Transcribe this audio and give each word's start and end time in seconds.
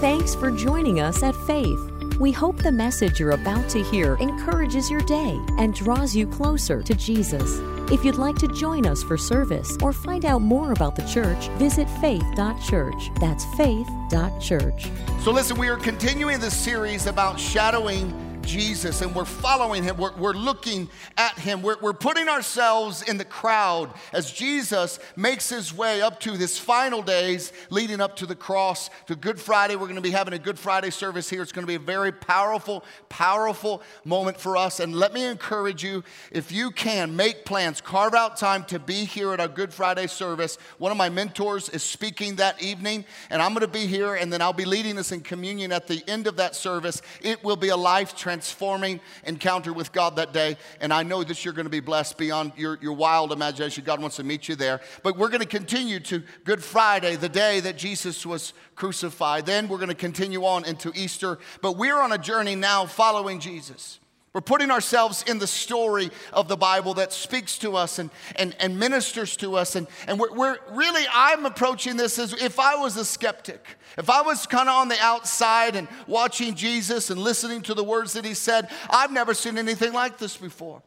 Thanks 0.00 0.32
for 0.32 0.52
joining 0.52 1.00
us 1.00 1.24
at 1.24 1.34
Faith. 1.34 1.80
We 2.20 2.30
hope 2.30 2.56
the 2.58 2.70
message 2.70 3.18
you're 3.18 3.32
about 3.32 3.68
to 3.70 3.82
hear 3.82 4.14
encourages 4.20 4.88
your 4.88 5.00
day 5.00 5.40
and 5.58 5.74
draws 5.74 6.14
you 6.14 6.24
closer 6.28 6.84
to 6.84 6.94
Jesus. 6.94 7.58
If 7.90 8.04
you'd 8.04 8.14
like 8.14 8.36
to 8.36 8.46
join 8.46 8.86
us 8.86 9.02
for 9.02 9.18
service 9.18 9.76
or 9.82 9.92
find 9.92 10.24
out 10.24 10.40
more 10.40 10.70
about 10.70 10.94
the 10.94 11.02
church, 11.02 11.48
visit 11.58 11.90
faith.church. 12.00 13.10
That's 13.18 13.44
faith.church. 13.56 14.86
So, 15.24 15.32
listen, 15.32 15.58
we 15.58 15.68
are 15.68 15.76
continuing 15.76 16.38
this 16.38 16.56
series 16.56 17.06
about 17.06 17.40
shadowing 17.40 18.12
Jesus 18.48 19.02
and 19.02 19.14
we're 19.14 19.26
following 19.26 19.84
him. 19.84 19.98
We're, 19.98 20.16
we're 20.16 20.32
looking 20.32 20.88
at 21.18 21.38
him. 21.38 21.60
We're, 21.60 21.76
we're 21.80 21.92
putting 21.92 22.28
ourselves 22.28 23.02
in 23.02 23.18
the 23.18 23.24
crowd 23.24 23.92
as 24.12 24.32
Jesus 24.32 24.98
makes 25.16 25.50
his 25.50 25.72
way 25.72 26.00
up 26.00 26.18
to 26.20 26.32
his 26.32 26.58
final 26.58 27.02
days 27.02 27.52
leading 27.68 28.00
up 28.00 28.16
to 28.16 28.26
the 28.26 28.34
cross, 28.34 28.88
to 29.06 29.14
Good 29.14 29.38
Friday. 29.38 29.76
We're 29.76 29.86
going 29.86 29.96
to 29.96 30.00
be 30.00 30.10
having 30.10 30.32
a 30.32 30.38
Good 30.38 30.58
Friday 30.58 30.88
service 30.88 31.28
here. 31.28 31.42
It's 31.42 31.52
going 31.52 31.66
to 31.66 31.70
be 31.70 31.74
a 31.74 31.78
very 31.78 32.10
powerful, 32.10 32.84
powerful 33.10 33.82
moment 34.04 34.40
for 34.40 34.56
us. 34.56 34.80
And 34.80 34.94
let 34.94 35.12
me 35.12 35.26
encourage 35.26 35.84
you 35.84 36.02
if 36.32 36.50
you 36.50 36.70
can, 36.70 37.14
make 37.14 37.44
plans, 37.44 37.82
carve 37.82 38.14
out 38.14 38.38
time 38.38 38.64
to 38.64 38.78
be 38.78 39.04
here 39.04 39.34
at 39.34 39.40
our 39.40 39.48
Good 39.48 39.74
Friday 39.74 40.06
service. 40.06 40.56
One 40.78 40.90
of 40.90 40.96
my 40.96 41.10
mentors 41.10 41.68
is 41.68 41.82
speaking 41.82 42.36
that 42.36 42.62
evening, 42.62 43.04
and 43.28 43.42
I'm 43.42 43.50
going 43.50 43.60
to 43.60 43.68
be 43.68 43.86
here, 43.86 44.14
and 44.14 44.32
then 44.32 44.40
I'll 44.40 44.54
be 44.54 44.64
leading 44.64 44.96
us 44.96 45.12
in 45.12 45.20
communion 45.20 45.70
at 45.70 45.86
the 45.86 46.02
end 46.08 46.26
of 46.26 46.36
that 46.36 46.56
service. 46.56 47.02
It 47.20 47.44
will 47.44 47.56
be 47.56 47.68
a 47.68 47.76
life 47.76 48.16
transforming 48.38 49.00
encounter 49.24 49.72
with 49.72 49.90
God 49.90 50.14
that 50.16 50.32
day. 50.32 50.56
And 50.80 50.92
I 50.92 51.02
know 51.02 51.24
that 51.24 51.44
you're 51.44 51.54
going 51.54 51.66
to 51.66 51.70
be 51.70 51.80
blessed 51.80 52.16
beyond 52.16 52.52
your, 52.56 52.78
your 52.80 52.92
wild 52.92 53.32
imagination. 53.32 53.82
God 53.84 54.00
wants 54.00 54.16
to 54.16 54.24
meet 54.24 54.48
you 54.48 54.54
there. 54.54 54.80
But 55.02 55.16
we're 55.16 55.28
going 55.28 55.40
to 55.40 55.46
continue 55.46 55.98
to 56.00 56.22
Good 56.44 56.62
Friday, 56.62 57.16
the 57.16 57.28
day 57.28 57.58
that 57.60 57.76
Jesus 57.76 58.24
was 58.24 58.52
crucified. 58.76 59.44
Then 59.44 59.66
we're 59.66 59.78
going 59.78 59.88
to 59.88 59.94
continue 59.94 60.44
on 60.44 60.64
into 60.64 60.92
Easter. 60.94 61.38
But 61.62 61.76
we're 61.76 61.98
on 62.00 62.12
a 62.12 62.18
journey 62.18 62.54
now 62.54 62.86
following 62.86 63.40
Jesus. 63.40 63.98
We're 64.38 64.42
putting 64.42 64.70
ourselves 64.70 65.24
in 65.26 65.40
the 65.40 65.48
story 65.48 66.10
of 66.32 66.46
the 66.46 66.56
Bible 66.56 66.94
that 66.94 67.12
speaks 67.12 67.58
to 67.58 67.74
us 67.74 67.98
and, 67.98 68.08
and, 68.36 68.54
and 68.60 68.78
ministers 68.78 69.36
to 69.38 69.56
us. 69.56 69.74
And, 69.74 69.88
and 70.06 70.16
we're, 70.16 70.32
we're 70.32 70.58
really, 70.70 71.02
I'm 71.12 71.44
approaching 71.44 71.96
this 71.96 72.20
as 72.20 72.34
if 72.34 72.60
I 72.60 72.76
was 72.76 72.96
a 72.96 73.04
skeptic. 73.04 73.66
If 73.96 74.08
I 74.08 74.22
was 74.22 74.46
kind 74.46 74.68
of 74.68 74.76
on 74.76 74.86
the 74.86 75.00
outside 75.00 75.74
and 75.74 75.88
watching 76.06 76.54
Jesus 76.54 77.10
and 77.10 77.20
listening 77.20 77.62
to 77.62 77.74
the 77.74 77.82
words 77.82 78.12
that 78.12 78.24
he 78.24 78.32
said, 78.32 78.70
I've 78.88 79.10
never 79.10 79.34
seen 79.34 79.58
anything 79.58 79.92
like 79.92 80.18
this 80.18 80.36
before. 80.36 80.82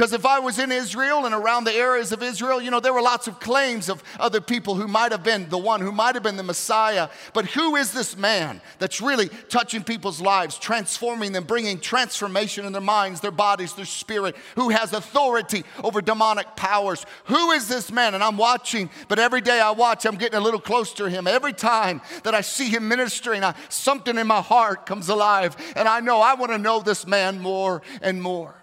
Because 0.00 0.14
if 0.14 0.24
I 0.24 0.38
was 0.38 0.58
in 0.58 0.72
Israel 0.72 1.26
and 1.26 1.34
around 1.34 1.64
the 1.64 1.74
areas 1.74 2.10
of 2.10 2.22
Israel, 2.22 2.58
you 2.58 2.70
know, 2.70 2.80
there 2.80 2.94
were 2.94 3.02
lots 3.02 3.28
of 3.28 3.38
claims 3.38 3.90
of 3.90 4.02
other 4.18 4.40
people 4.40 4.74
who 4.74 4.88
might 4.88 5.12
have 5.12 5.22
been 5.22 5.46
the 5.50 5.58
one, 5.58 5.82
who 5.82 5.92
might 5.92 6.14
have 6.14 6.24
been 6.24 6.38
the 6.38 6.42
Messiah. 6.42 7.10
But 7.34 7.44
who 7.44 7.76
is 7.76 7.92
this 7.92 8.16
man 8.16 8.62
that's 8.78 9.02
really 9.02 9.28
touching 9.50 9.84
people's 9.84 10.18
lives, 10.18 10.58
transforming 10.58 11.32
them, 11.32 11.44
bringing 11.44 11.78
transformation 11.78 12.64
in 12.64 12.72
their 12.72 12.80
minds, 12.80 13.20
their 13.20 13.30
bodies, 13.30 13.74
their 13.74 13.84
spirit, 13.84 14.36
who 14.54 14.70
has 14.70 14.94
authority 14.94 15.64
over 15.84 16.00
demonic 16.00 16.56
powers? 16.56 17.04
Who 17.24 17.50
is 17.50 17.68
this 17.68 17.92
man? 17.92 18.14
And 18.14 18.24
I'm 18.24 18.38
watching, 18.38 18.88
but 19.08 19.18
every 19.18 19.42
day 19.42 19.60
I 19.60 19.72
watch, 19.72 20.06
I'm 20.06 20.16
getting 20.16 20.38
a 20.38 20.42
little 20.42 20.60
closer 20.60 20.96
to 20.96 21.10
him. 21.10 21.26
Every 21.26 21.52
time 21.52 22.00
that 22.22 22.34
I 22.34 22.40
see 22.40 22.70
him 22.70 22.88
ministering, 22.88 23.44
I, 23.44 23.54
something 23.68 24.16
in 24.16 24.26
my 24.26 24.40
heart 24.40 24.86
comes 24.86 25.10
alive. 25.10 25.54
And 25.76 25.86
I 25.86 26.00
know 26.00 26.22
I 26.22 26.36
want 26.36 26.52
to 26.52 26.58
know 26.58 26.80
this 26.80 27.06
man 27.06 27.38
more 27.38 27.82
and 28.00 28.22
more. 28.22 28.59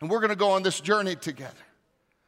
And 0.00 0.08
we're 0.08 0.20
going 0.20 0.30
to 0.30 0.36
go 0.36 0.50
on 0.50 0.62
this 0.62 0.80
journey 0.80 1.16
together. 1.16 1.54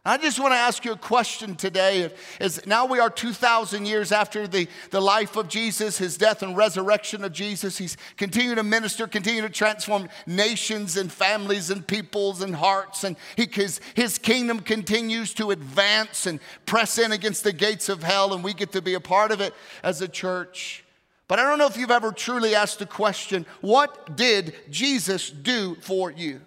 I 0.03 0.17
just 0.17 0.41
want 0.41 0.53
to 0.53 0.57
ask 0.57 0.87
you 0.87 0.93
a 0.93 0.97
question 0.97 1.57
today. 1.57 2.11
Is 2.41 2.67
now 2.67 2.87
we 2.87 3.01
are 3.01 3.11
2,000 3.11 3.85
years 3.85 4.13
after 4.13 4.49
the, 4.49 4.67
the 4.91 5.01
life 5.01 5.37
of 5.37 5.47
Jesus, 5.47 5.99
his 5.99 6.17
death 6.17 6.43
and 6.43 6.57
resurrection 6.57 7.23
of 7.23 7.33
Jesus. 7.35 7.77
He's 7.77 7.99
continued 8.17 8.55
to 8.55 8.63
minister, 8.63 9.07
continue 9.07 9.43
to 9.43 9.51
transform 9.51 10.09
nations 10.27 10.97
and 10.97 11.13
families 11.13 11.69
and 11.69 11.87
peoples 11.87 12.41
and 12.41 12.57
hearts. 12.57 13.05
And 13.05 13.15
he, 13.37 13.47
his, 13.53 13.83
his 13.95 14.17
kingdom 14.17 14.61
continues 14.61 15.35
to 15.35 15.51
advance 15.51 16.25
and 16.25 16.41
press 16.65 16.97
in 16.97 17.13
against 17.13 17.45
the 17.45 17.53
gates 17.53 17.91
of 17.91 18.03
hell. 18.03 18.33
And 18.33 18.43
we 18.43 18.55
get 18.55 18.73
to 18.73 18.81
be 18.81 18.95
a 18.95 19.01
part 19.01 19.33
of 19.33 19.43
it 19.43 19.53
as 19.83 20.01
a 20.01 20.09
church. 20.09 20.83
But 21.29 21.39
I 21.39 21.43
don't 21.43 21.59
know 21.59 21.67
if 21.67 21.77
you've 21.77 21.91
ever 21.91 22.11
truly 22.11 22.55
asked 22.55 22.79
the 22.79 22.87
question 22.87 23.45
what 23.61 24.17
did 24.17 24.55
Jesus 24.71 25.29
do 25.29 25.75
for 25.83 26.11
you? 26.11 26.41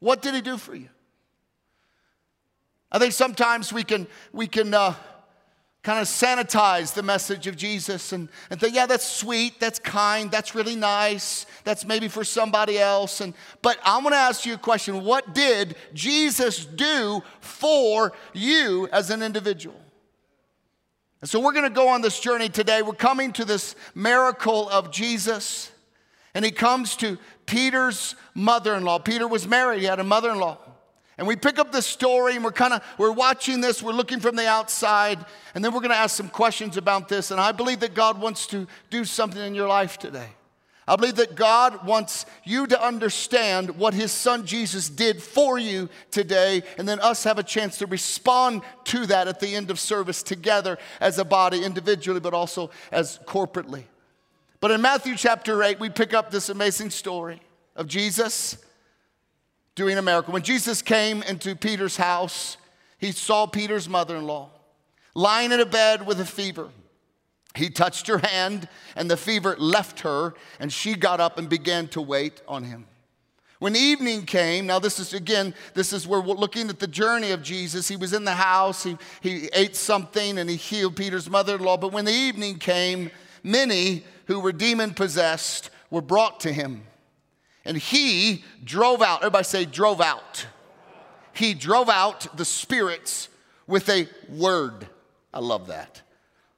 What 0.00 0.22
did 0.22 0.34
he 0.34 0.40
do 0.40 0.56
for 0.56 0.74
you? 0.74 0.88
I 2.90 2.98
think 2.98 3.12
sometimes 3.12 3.72
we 3.72 3.84
can, 3.84 4.08
we 4.32 4.48
can 4.48 4.74
uh, 4.74 4.94
kind 5.82 6.00
of 6.00 6.06
sanitize 6.06 6.92
the 6.92 7.02
message 7.02 7.46
of 7.46 7.56
Jesus 7.56 8.12
and, 8.12 8.28
and 8.50 8.60
think, 8.60 8.74
yeah, 8.74 8.86
that's 8.86 9.06
sweet, 9.06 9.60
that's 9.60 9.78
kind, 9.78 10.30
that's 10.30 10.54
really 10.54 10.76
nice, 10.76 11.46
that's 11.64 11.86
maybe 11.86 12.08
for 12.08 12.24
somebody 12.24 12.78
else. 12.78 13.20
And, 13.20 13.32
but 13.62 13.78
I 13.84 13.98
want 13.98 14.12
to 14.12 14.18
ask 14.18 14.44
you 14.44 14.54
a 14.54 14.58
question 14.58 15.04
What 15.04 15.34
did 15.34 15.76
Jesus 15.94 16.64
do 16.64 17.22
for 17.40 18.12
you 18.32 18.88
as 18.92 19.10
an 19.10 19.22
individual? 19.22 19.80
And 21.20 21.28
so 21.28 21.38
we're 21.38 21.52
going 21.52 21.64
to 21.64 21.70
go 21.70 21.88
on 21.88 22.00
this 22.00 22.18
journey 22.18 22.48
today. 22.48 22.82
We're 22.82 22.94
coming 22.94 23.32
to 23.34 23.44
this 23.44 23.76
miracle 23.94 24.68
of 24.70 24.90
Jesus. 24.90 25.70
And 26.34 26.44
he 26.44 26.50
comes 26.50 26.96
to 26.96 27.18
Peter's 27.46 28.14
mother-in-law. 28.34 29.00
Peter 29.00 29.26
was 29.26 29.46
married, 29.48 29.80
he 29.80 29.86
had 29.86 30.00
a 30.00 30.04
mother-in-law. 30.04 30.58
And 31.18 31.26
we 31.26 31.36
pick 31.36 31.58
up 31.58 31.70
the 31.70 31.82
story 31.82 32.34
and 32.34 32.42
we're 32.42 32.50
kind 32.50 32.72
of 32.72 32.82
we're 32.96 33.12
watching 33.12 33.60
this, 33.60 33.82
we're 33.82 33.92
looking 33.92 34.20
from 34.20 34.36
the 34.36 34.48
outside, 34.48 35.22
and 35.54 35.62
then 35.62 35.74
we're 35.74 35.80
going 35.80 35.90
to 35.90 35.96
ask 35.96 36.16
some 36.16 36.30
questions 36.30 36.78
about 36.78 37.10
this. 37.10 37.30
And 37.30 37.38
I 37.38 37.52
believe 37.52 37.80
that 37.80 37.92
God 37.92 38.18
wants 38.18 38.46
to 38.48 38.66
do 38.88 39.04
something 39.04 39.42
in 39.42 39.54
your 39.54 39.68
life 39.68 39.98
today. 39.98 40.28
I 40.88 40.96
believe 40.96 41.16
that 41.16 41.34
God 41.34 41.86
wants 41.86 42.26
you 42.42 42.66
to 42.66 42.82
understand 42.82 43.76
what 43.76 43.94
his 43.94 44.10
son 44.10 44.46
Jesus 44.46 44.88
did 44.88 45.22
for 45.22 45.58
you 45.58 45.88
today, 46.10 46.62
and 46.78 46.88
then 46.88 46.98
us 47.00 47.22
have 47.24 47.38
a 47.38 47.44
chance 47.44 47.78
to 47.78 47.86
respond 47.86 48.62
to 48.84 49.06
that 49.06 49.28
at 49.28 49.40
the 49.40 49.54
end 49.54 49.70
of 49.70 49.78
service 49.78 50.22
together 50.22 50.78
as 51.00 51.18
a 51.18 51.24
body, 51.24 51.62
individually, 51.62 52.18
but 52.18 52.34
also 52.34 52.70
as 52.90 53.20
corporately. 53.26 53.84
But 54.60 54.70
in 54.70 54.82
Matthew 54.82 55.16
chapter 55.16 55.62
8, 55.62 55.80
we 55.80 55.88
pick 55.88 56.12
up 56.12 56.30
this 56.30 56.50
amazing 56.50 56.90
story 56.90 57.40
of 57.76 57.86
Jesus 57.86 58.58
doing 59.74 59.96
a 59.96 60.02
miracle. 60.02 60.34
When 60.34 60.42
Jesus 60.42 60.82
came 60.82 61.22
into 61.22 61.56
Peter's 61.56 61.96
house, 61.96 62.58
he 62.98 63.12
saw 63.12 63.46
Peter's 63.46 63.88
mother 63.88 64.16
in 64.16 64.26
law 64.26 64.50
lying 65.14 65.50
in 65.50 65.60
a 65.60 65.66
bed 65.66 66.06
with 66.06 66.20
a 66.20 66.24
fever. 66.24 66.68
He 67.56 67.68
touched 67.68 68.06
her 68.06 68.18
hand, 68.18 68.68
and 68.94 69.10
the 69.10 69.16
fever 69.16 69.56
left 69.58 70.00
her, 70.00 70.34
and 70.60 70.72
she 70.72 70.94
got 70.94 71.18
up 71.20 71.36
and 71.36 71.48
began 71.48 71.88
to 71.88 72.00
wait 72.00 72.42
on 72.46 72.62
him. 72.62 72.86
When 73.58 73.74
evening 73.74 74.24
came, 74.24 74.66
now 74.66 74.78
this 74.78 74.98
is 74.98 75.12
again, 75.12 75.54
this 75.74 75.92
is 75.92 76.06
where 76.06 76.20
we're 76.20 76.34
looking 76.34 76.68
at 76.68 76.78
the 76.78 76.86
journey 76.86 77.32
of 77.32 77.42
Jesus. 77.42 77.88
He 77.88 77.96
was 77.96 78.12
in 78.12 78.24
the 78.24 78.34
house, 78.34 78.84
he, 78.84 78.96
he 79.20 79.50
ate 79.52 79.74
something, 79.74 80.38
and 80.38 80.48
he 80.48 80.56
healed 80.56 80.96
Peter's 80.96 81.28
mother 81.28 81.56
in 81.56 81.62
law. 81.62 81.76
But 81.76 81.92
when 81.92 82.04
the 82.04 82.12
evening 82.12 82.58
came, 82.58 83.10
many 83.42 84.04
who 84.26 84.40
were 84.40 84.52
demon 84.52 84.94
possessed 84.94 85.70
were 85.90 86.02
brought 86.02 86.40
to 86.40 86.52
him. 86.52 86.82
And 87.64 87.76
he 87.76 88.44
drove 88.64 89.02
out, 89.02 89.20
everybody 89.20 89.44
say, 89.44 89.64
drove 89.64 90.00
out. 90.00 90.46
He 91.32 91.54
drove 91.54 91.88
out 91.88 92.36
the 92.36 92.44
spirits 92.44 93.28
with 93.66 93.88
a 93.88 94.08
word. 94.28 94.88
I 95.32 95.40
love 95.40 95.68
that. 95.68 96.02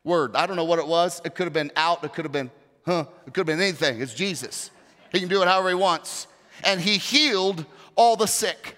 Word. 0.05 0.35
I 0.35 0.47
don't 0.47 0.57
know 0.57 0.65
what 0.65 0.79
it 0.79 0.87
was. 0.87 1.21
It 1.25 1.35
could 1.35 1.45
have 1.45 1.53
been 1.53 1.73
out, 1.77 2.03
it 2.05 2.13
could 2.13 2.25
have 2.25 2.33
been, 2.33 2.51
huh, 2.87 3.05
it 3.27 3.35
could 3.35 3.47
have 3.49 3.59
been 3.59 3.61
anything. 3.61 4.01
It's 4.01 4.15
Jesus. 4.15 4.71
He 5.11 5.21
can 5.21 5.29
do 5.29 5.43
it 5.43 5.49
however 5.49 5.69
he 5.69 5.75
wants. 5.75 6.27
And 6.65 6.81
he 6.81 6.99
healed 6.99 7.65
all 7.97 8.17
the 8.17 8.27
sick. 8.27 8.77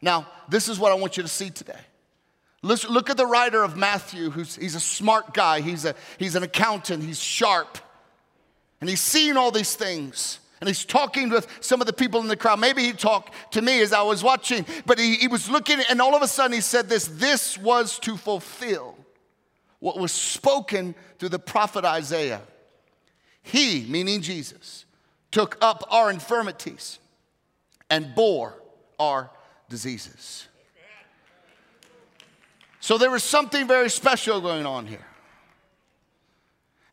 Now, 0.00 0.26
this 0.48 0.68
is 0.68 0.78
what 0.78 0.92
I 0.92 0.94
want 0.96 1.16
you 1.16 1.22
to 1.22 1.28
see 1.28 1.50
today. 1.50 1.78
Listen, 2.62 2.90
look 2.90 3.08
at 3.08 3.16
the 3.16 3.26
writer 3.26 3.62
of 3.62 3.76
Matthew, 3.76 4.30
who's 4.30 4.56
he's 4.56 4.74
a 4.74 4.80
smart 4.80 5.32
guy, 5.32 5.60
he's, 5.60 5.84
a, 5.84 5.94
he's 6.18 6.34
an 6.34 6.42
accountant, 6.42 7.04
he's 7.04 7.20
sharp. 7.20 7.78
And 8.80 8.88
he's 8.88 9.00
seeing 9.00 9.36
all 9.36 9.50
these 9.50 9.74
things. 9.74 10.40
And 10.60 10.66
he's 10.66 10.84
talking 10.84 11.30
with 11.30 11.46
some 11.60 11.80
of 11.80 11.86
the 11.86 11.92
people 11.92 12.20
in 12.20 12.26
the 12.26 12.36
crowd. 12.36 12.58
Maybe 12.58 12.82
he 12.82 12.92
talked 12.92 13.32
to 13.52 13.62
me 13.62 13.80
as 13.80 13.92
I 13.92 14.02
was 14.02 14.24
watching, 14.24 14.66
but 14.86 14.98
he, 14.98 15.14
he 15.14 15.28
was 15.28 15.48
looking, 15.48 15.78
and 15.88 16.00
all 16.00 16.16
of 16.16 16.22
a 16.22 16.26
sudden 16.26 16.52
he 16.52 16.60
said 16.60 16.88
this 16.88 17.06
this 17.06 17.56
was 17.56 17.98
to 18.00 18.16
fulfill 18.16 18.96
what 19.78 19.98
was 19.98 20.10
spoken 20.10 20.96
through 21.18 21.28
the 21.28 21.38
prophet 21.38 21.84
Isaiah. 21.84 22.40
He, 23.42 23.86
meaning 23.88 24.20
Jesus, 24.20 24.84
took 25.30 25.56
up 25.60 25.84
our 25.90 26.10
infirmities 26.10 26.98
and 27.88 28.14
bore 28.16 28.60
our 28.98 29.30
diseases. 29.68 30.48
So 32.88 32.96
there 32.96 33.10
was 33.10 33.22
something 33.22 33.68
very 33.68 33.90
special 33.90 34.40
going 34.40 34.64
on 34.64 34.86
here. 34.86 35.04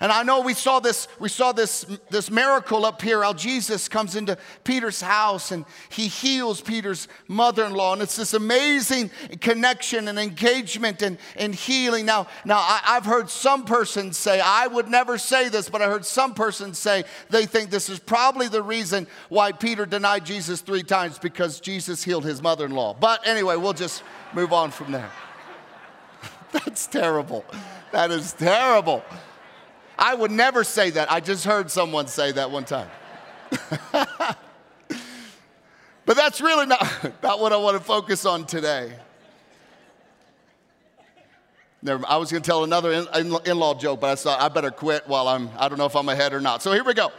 And 0.02 0.12
I 0.12 0.24
know 0.24 0.42
we 0.42 0.54
saw 0.54 0.82
this, 0.82 1.08
we 1.22 1.30
saw 1.30 1.54
this, 1.54 1.86
this 2.10 2.30
miracle 2.30 2.86
up 2.86 3.02
here 3.02 3.24
how 3.24 3.32
Jesus 3.32 3.88
comes 3.88 4.18
into 4.18 4.38
Peter's 4.66 5.00
house 5.00 5.54
and 5.54 5.64
he 5.88 6.10
heals 6.10 6.60
Peter's 6.60 7.08
mother-in-law. 7.30 7.94
And 7.94 8.02
it's 8.02 8.18
this 8.18 8.34
amazing 8.34 9.10
connection 9.40 10.10
and 10.10 10.20
engagement 10.20 11.02
and, 11.02 11.18
and 11.38 11.56
healing. 11.56 12.06
Now, 12.06 12.28
now 12.44 12.58
I, 12.58 12.82
I've 12.88 13.06
heard 13.06 13.30
some 13.30 13.64
persons 13.64 14.18
say, 14.18 14.42
I 14.42 14.68
would 14.68 14.90
never 14.90 15.18
say 15.18 15.48
this, 15.48 15.70
but 15.70 15.82
I 15.82 15.86
heard 15.86 16.06
some 16.06 16.34
persons 16.34 16.78
say 16.78 17.06
they 17.30 17.46
think 17.46 17.70
this 17.70 17.88
is 17.88 18.00
probably 18.00 18.50
the 18.50 18.62
reason 18.62 19.08
why 19.30 19.54
Peter 19.54 19.86
denied 19.86 20.26
Jesus 20.26 20.60
three 20.60 20.84
times 20.84 21.20
because 21.20 21.62
Jesus 21.62 22.04
healed 22.04 22.26
his 22.26 22.42
mother-in-law. 22.42 22.98
But 23.00 23.26
anyway, 23.26 23.56
we'll 23.56 23.72
just 23.72 24.04
move 24.34 24.52
on 24.52 24.72
from 24.72 24.92
there. 24.92 25.10
That's 26.56 26.88
terrible. 26.88 27.44
That 27.92 28.12
is 28.12 28.32
terrible. 28.34 29.04
I 30.00 30.16
would 30.16 30.32
never 30.32 30.64
say 30.64 30.90
that. 30.92 31.12
I 31.12 31.20
just 31.20 31.44
heard 31.44 31.70
someone 31.70 32.08
say 32.08 32.32
that 32.32 32.50
one 32.50 32.64
time. 32.64 32.90
but 33.92 34.38
that's 36.16 36.40
really 36.40 36.66
not, 36.66 36.82
not 37.24 37.40
what 37.42 37.52
I 37.52 37.58
want 37.58 37.78
to 37.78 37.84
focus 37.84 38.26
on 38.26 38.46
today. 38.46 38.94
Never, 41.82 42.06
I 42.08 42.16
was 42.18 42.32
going 42.32 42.42
to 42.42 42.48
tell 42.48 42.64
another 42.64 42.92
in, 42.92 43.30
law 43.60 43.74
joke, 43.76 44.00
but 44.00 44.10
I 44.10 44.16
thought 44.16 44.42
I 44.42 44.48
better 44.48 44.72
quit 44.72 45.08
while 45.08 45.28
I'm, 45.28 45.50
I 45.58 45.68
don't 45.68 45.78
know 45.78 45.86
if 45.86 45.96
I'm 45.96 46.10
ahead 46.10 46.34
or 46.34 46.42
not. 46.42 46.62
So 46.62 46.72
here 46.72 46.84
we 46.84 46.94
go. 46.94 47.12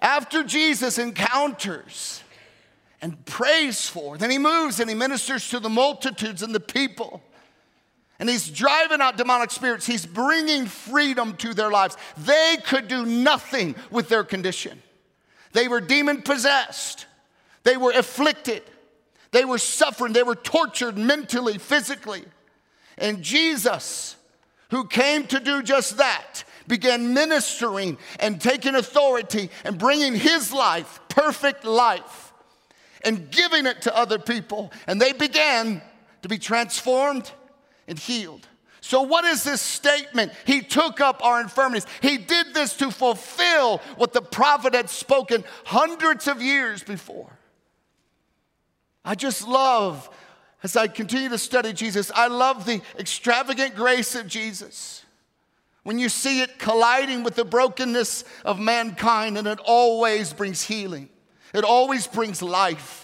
After 0.00 0.44
Jesus 0.44 0.98
encounters 0.98 2.22
and 3.02 3.24
prays 3.24 3.88
for, 3.88 4.18
then 4.18 4.30
he 4.30 4.38
moves 4.38 4.78
and 4.78 4.90
he 4.90 4.94
ministers 4.94 5.48
to 5.50 5.58
the 5.58 5.70
multitudes 5.70 6.42
and 6.42 6.54
the 6.54 6.60
people 6.60 7.22
and 8.20 8.28
he's 8.28 8.48
driving 8.50 9.00
out 9.00 9.16
demonic 9.16 9.50
spirits. 9.50 9.86
He's 9.86 10.04
bringing 10.04 10.66
freedom 10.66 11.36
to 11.38 11.54
their 11.54 11.70
lives. 11.70 11.96
They 12.18 12.58
could 12.64 12.86
do 12.86 13.06
nothing 13.06 13.74
with 13.90 14.10
their 14.10 14.24
condition. 14.24 14.80
They 15.52 15.66
were 15.66 15.80
demon 15.80 16.22
possessed, 16.22 17.06
they 17.64 17.76
were 17.76 17.92
afflicted, 17.92 18.62
they 19.32 19.44
were 19.44 19.58
suffering, 19.58 20.12
they 20.12 20.22
were 20.22 20.36
tortured 20.36 20.96
mentally, 20.96 21.58
physically. 21.58 22.24
And 22.98 23.22
Jesus, 23.22 24.16
who 24.68 24.86
came 24.86 25.26
to 25.28 25.40
do 25.40 25.62
just 25.62 25.96
that, 25.96 26.44
began 26.68 27.14
ministering 27.14 27.98
and 28.20 28.40
taking 28.40 28.74
authority 28.74 29.50
and 29.64 29.78
bringing 29.78 30.14
his 30.14 30.52
life, 30.52 31.00
perfect 31.08 31.64
life, 31.64 32.32
and 33.02 33.30
giving 33.30 33.66
it 33.66 33.82
to 33.82 33.96
other 33.96 34.18
people. 34.18 34.70
And 34.86 35.00
they 35.00 35.12
began 35.12 35.80
to 36.22 36.28
be 36.28 36.38
transformed 36.38 37.32
and 37.90 37.98
healed. 37.98 38.46
So, 38.80 39.02
what 39.02 39.26
is 39.26 39.44
this 39.44 39.60
statement? 39.60 40.32
He 40.46 40.62
took 40.62 41.02
up 41.02 41.22
our 41.22 41.40
infirmities. 41.42 41.86
He 42.00 42.16
did 42.16 42.54
this 42.54 42.74
to 42.78 42.90
fulfill 42.90 43.78
what 43.96 44.14
the 44.14 44.22
prophet 44.22 44.74
had 44.74 44.88
spoken 44.88 45.44
hundreds 45.66 46.26
of 46.26 46.40
years 46.40 46.82
before. 46.82 47.30
I 49.04 49.14
just 49.14 49.46
love, 49.46 50.08
as 50.62 50.76
I 50.76 50.88
continue 50.88 51.28
to 51.28 51.38
study 51.38 51.74
Jesus, 51.74 52.10
I 52.14 52.28
love 52.28 52.64
the 52.64 52.80
extravagant 52.98 53.74
grace 53.74 54.14
of 54.14 54.26
Jesus. 54.26 55.04
When 55.82 55.98
you 55.98 56.08
see 56.08 56.40
it 56.40 56.58
colliding 56.58 57.22
with 57.22 57.34
the 57.34 57.44
brokenness 57.44 58.24
of 58.44 58.58
mankind, 58.58 59.36
and 59.36 59.46
it 59.46 59.58
always 59.64 60.32
brings 60.32 60.62
healing, 60.62 61.08
it 61.52 61.64
always 61.64 62.06
brings 62.06 62.40
life. 62.40 62.99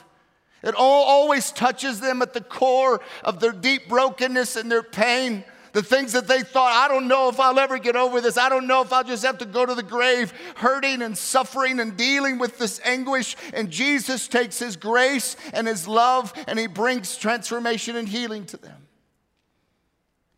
It 0.66 0.74
all, 0.74 1.04
always 1.04 1.52
touches 1.52 2.00
them 2.00 2.20
at 2.22 2.32
the 2.32 2.40
core 2.40 3.00
of 3.22 3.38
their 3.38 3.52
deep 3.52 3.88
brokenness 3.88 4.56
and 4.56 4.70
their 4.70 4.82
pain. 4.82 5.44
The 5.72 5.82
things 5.82 6.12
that 6.12 6.26
they 6.26 6.40
thought, 6.40 6.72
I 6.72 6.88
don't 6.88 7.06
know 7.06 7.28
if 7.28 7.38
I'll 7.38 7.58
ever 7.60 7.78
get 7.78 7.94
over 7.94 8.20
this. 8.20 8.36
I 8.36 8.48
don't 8.48 8.66
know 8.66 8.82
if 8.82 8.92
I'll 8.92 9.04
just 9.04 9.24
have 9.24 9.38
to 9.38 9.44
go 9.44 9.64
to 9.64 9.74
the 9.74 9.82
grave 9.82 10.32
hurting 10.56 11.02
and 11.02 11.16
suffering 11.16 11.78
and 11.78 11.96
dealing 11.96 12.38
with 12.38 12.58
this 12.58 12.80
anguish. 12.82 13.36
And 13.54 13.70
Jesus 13.70 14.26
takes 14.26 14.58
his 14.58 14.74
grace 14.74 15.36
and 15.52 15.68
his 15.68 15.86
love 15.86 16.32
and 16.48 16.58
he 16.58 16.66
brings 16.66 17.16
transformation 17.16 17.94
and 17.94 18.08
healing 18.08 18.44
to 18.46 18.56
them. 18.56 18.88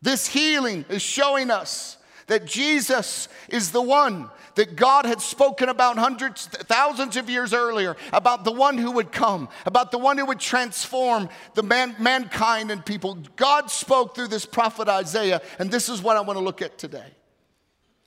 This 0.01 0.27
healing 0.27 0.85
is 0.89 1.01
showing 1.01 1.49
us 1.49 1.97
that 2.27 2.45
Jesus 2.45 3.29
is 3.47 3.71
the 3.71 3.81
one 3.81 4.29
that 4.55 4.75
God 4.75 5.05
had 5.05 5.21
spoken 5.21 5.69
about 5.69 5.97
hundreds, 5.97 6.47
thousands 6.47 7.17
of 7.17 7.29
years 7.29 7.53
earlier, 7.53 7.95
about 8.13 8.43
the 8.43 8.51
one 8.51 8.77
who 8.77 8.91
would 8.91 9.11
come, 9.11 9.49
about 9.65 9.91
the 9.91 9.97
one 9.97 10.17
who 10.17 10.25
would 10.25 10.39
transform 10.39 11.29
the 11.55 11.63
man, 11.63 11.95
mankind 11.99 12.71
and 12.71 12.85
people. 12.85 13.17
God 13.35 13.69
spoke 13.71 14.15
through 14.15 14.27
this 14.27 14.45
prophet 14.45 14.87
Isaiah, 14.87 15.41
and 15.59 15.71
this 15.71 15.89
is 15.89 16.01
what 16.01 16.17
I 16.17 16.21
want 16.21 16.37
to 16.37 16.43
look 16.43 16.61
at 16.61 16.77
today. 16.77 17.15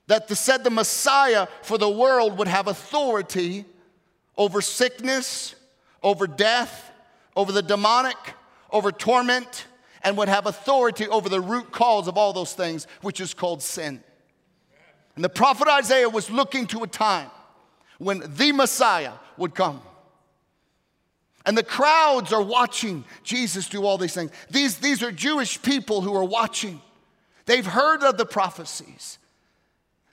That 0.08 0.28
the, 0.28 0.36
said 0.36 0.64
the 0.64 0.70
Messiah 0.70 1.46
for 1.62 1.78
the 1.78 1.88
world 1.88 2.38
would 2.38 2.48
have 2.48 2.66
authority 2.66 3.64
over 4.36 4.60
sickness, 4.60 5.54
over 6.02 6.26
death, 6.26 6.90
over 7.36 7.52
the 7.52 7.62
demonic, 7.62 8.16
over 8.70 8.90
torment, 8.90 9.66
and 10.02 10.16
would 10.16 10.28
have 10.28 10.46
authority 10.46 11.06
over 11.08 11.28
the 11.28 11.40
root 11.40 11.70
cause 11.70 12.08
of 12.08 12.16
all 12.16 12.32
those 12.32 12.52
things, 12.54 12.86
which 13.02 13.20
is 13.20 13.34
called 13.34 13.62
sin. 13.62 14.02
And 15.14 15.24
the 15.24 15.28
prophet 15.28 15.68
Isaiah 15.68 16.08
was 16.08 16.30
looking 16.30 16.66
to 16.68 16.82
a 16.82 16.86
time 16.86 17.30
when 17.98 18.22
the 18.36 18.52
Messiah 18.52 19.12
would 19.36 19.54
come. 19.54 19.80
And 21.44 21.58
the 21.58 21.64
crowds 21.64 22.32
are 22.32 22.42
watching 22.42 23.04
Jesus 23.24 23.68
do 23.68 23.84
all 23.84 23.98
these 23.98 24.14
things. 24.14 24.30
These, 24.50 24.78
these 24.78 25.02
are 25.02 25.10
Jewish 25.10 25.60
people 25.60 26.00
who 26.00 26.14
are 26.14 26.24
watching. 26.24 26.80
They've 27.46 27.66
heard 27.66 28.02
of 28.02 28.16
the 28.16 28.26
prophecies. 28.26 29.18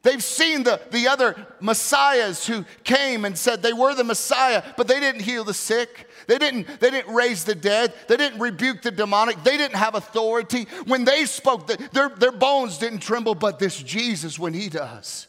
They've 0.01 0.23
seen 0.23 0.63
the, 0.63 0.79
the 0.91 1.09
other 1.09 1.35
messiahs 1.59 2.47
who 2.47 2.63
came 2.85 3.25
and 3.25 3.37
said 3.37 3.61
they 3.61 3.73
were 3.73 3.93
the 3.93 4.05
Messiah, 4.05 4.63
but 4.77 4.87
they 4.87 4.99
didn't 4.99 5.21
heal 5.21 5.43
the 5.43 5.53
sick. 5.53 6.09
They 6.27 6.37
didn't, 6.37 6.79
they 6.79 6.89
didn't 6.89 7.13
raise 7.13 7.43
the 7.43 7.55
dead. 7.55 7.93
They 8.07 8.15
didn't 8.15 8.39
rebuke 8.39 8.81
the 8.81 8.91
demonic. 8.91 9.43
They 9.43 9.57
didn't 9.57 9.75
have 9.75 9.95
authority. 9.95 10.67
When 10.85 11.03
they 11.03 11.25
spoke, 11.25 11.67
their, 11.91 12.09
their 12.09 12.31
bones 12.31 12.77
didn't 12.77 12.99
tremble, 12.99 13.35
but 13.35 13.59
this 13.59 13.81
Jesus, 13.83 14.39
when 14.39 14.53
he 14.53 14.69
does, 14.69 15.27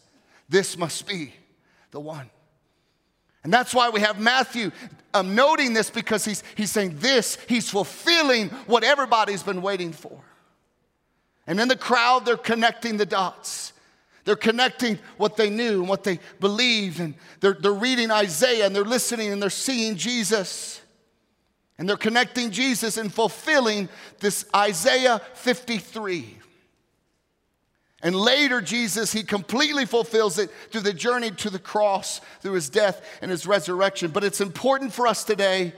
this 0.49 0.79
must 0.79 1.09
be 1.09 1.35
the 1.91 2.01
one. 2.01 2.31
And 3.43 3.53
that's 3.53 3.75
why 3.75 3.89
we 3.89 4.01
have 4.01 4.21
Matthew 4.21 4.71
um, 5.15 5.35
noting 5.35 5.73
this 5.73 5.91
because 5.91 6.25
he's, 6.25 6.45
he's 6.55 6.71
saying 6.71 6.97
this, 6.99 7.39
he's 7.49 7.69
fulfilling 7.69 8.51
what 8.67 8.85
everybody's 8.85 9.43
been 9.43 9.63
waiting 9.63 9.93
for. 9.93 10.23
And 11.47 11.59
in 11.59 11.67
the 11.67 11.77
crowd, 11.77 12.25
they're 12.25 12.37
connecting 12.37 12.99
the 12.99 13.07
dots. 13.07 13.70
They're 14.25 14.37
connecting 14.37 14.99
what 15.17 15.37
they 15.37 15.51
knew 15.51 15.81
and 15.81 15.89
what 15.89 16.05
they 16.05 16.21
believed, 16.41 17.01
and 17.01 17.15
they're, 17.41 17.57
they're 17.59 17.73
reading 17.73 18.11
Isaiah 18.11 18.67
and 18.67 18.77
they're 18.77 18.85
listening 18.85 19.33
and 19.33 19.43
they're 19.43 19.51
seeing 19.51 19.97
Jesus. 19.97 20.81
And 21.79 21.89
they're 21.89 21.97
connecting 21.97 22.51
Jesus 22.51 22.99
and 22.99 23.13
fulfilling 23.13 23.89
this 24.19 24.45
Isaiah 24.55 25.21
53. 25.35 26.37
And 28.03 28.15
later, 28.15 28.61
Jesus, 28.61 29.13
he 29.13 29.23
completely 29.23 29.85
fulfills 29.85 30.39
it 30.39 30.51
through 30.71 30.83
the 30.83 30.93
journey 30.93 31.31
to 31.33 31.51
the 31.51 31.59
cross, 31.59 32.21
through 32.41 32.53
his 32.53 32.69
death 32.69 33.19
and 33.21 33.31
his 33.31 33.47
resurrection. 33.47 34.11
But 34.11 34.25
it's 34.25 34.41
important 34.41 34.93
for 34.93 35.07
us 35.07 35.25
today 35.25 35.75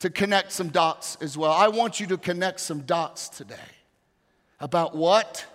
to 0.00 0.10
connect 0.10 0.52
some 0.52 0.68
dots 0.68 1.16
as 1.20 1.36
well. 1.36 1.52
I 1.52 1.68
want 1.68 1.98
you 2.00 2.06
to 2.08 2.18
connect 2.18 2.60
some 2.60 2.80
dots 2.80 3.28
today 3.28 3.56
about 4.60 4.94
what 4.94 5.46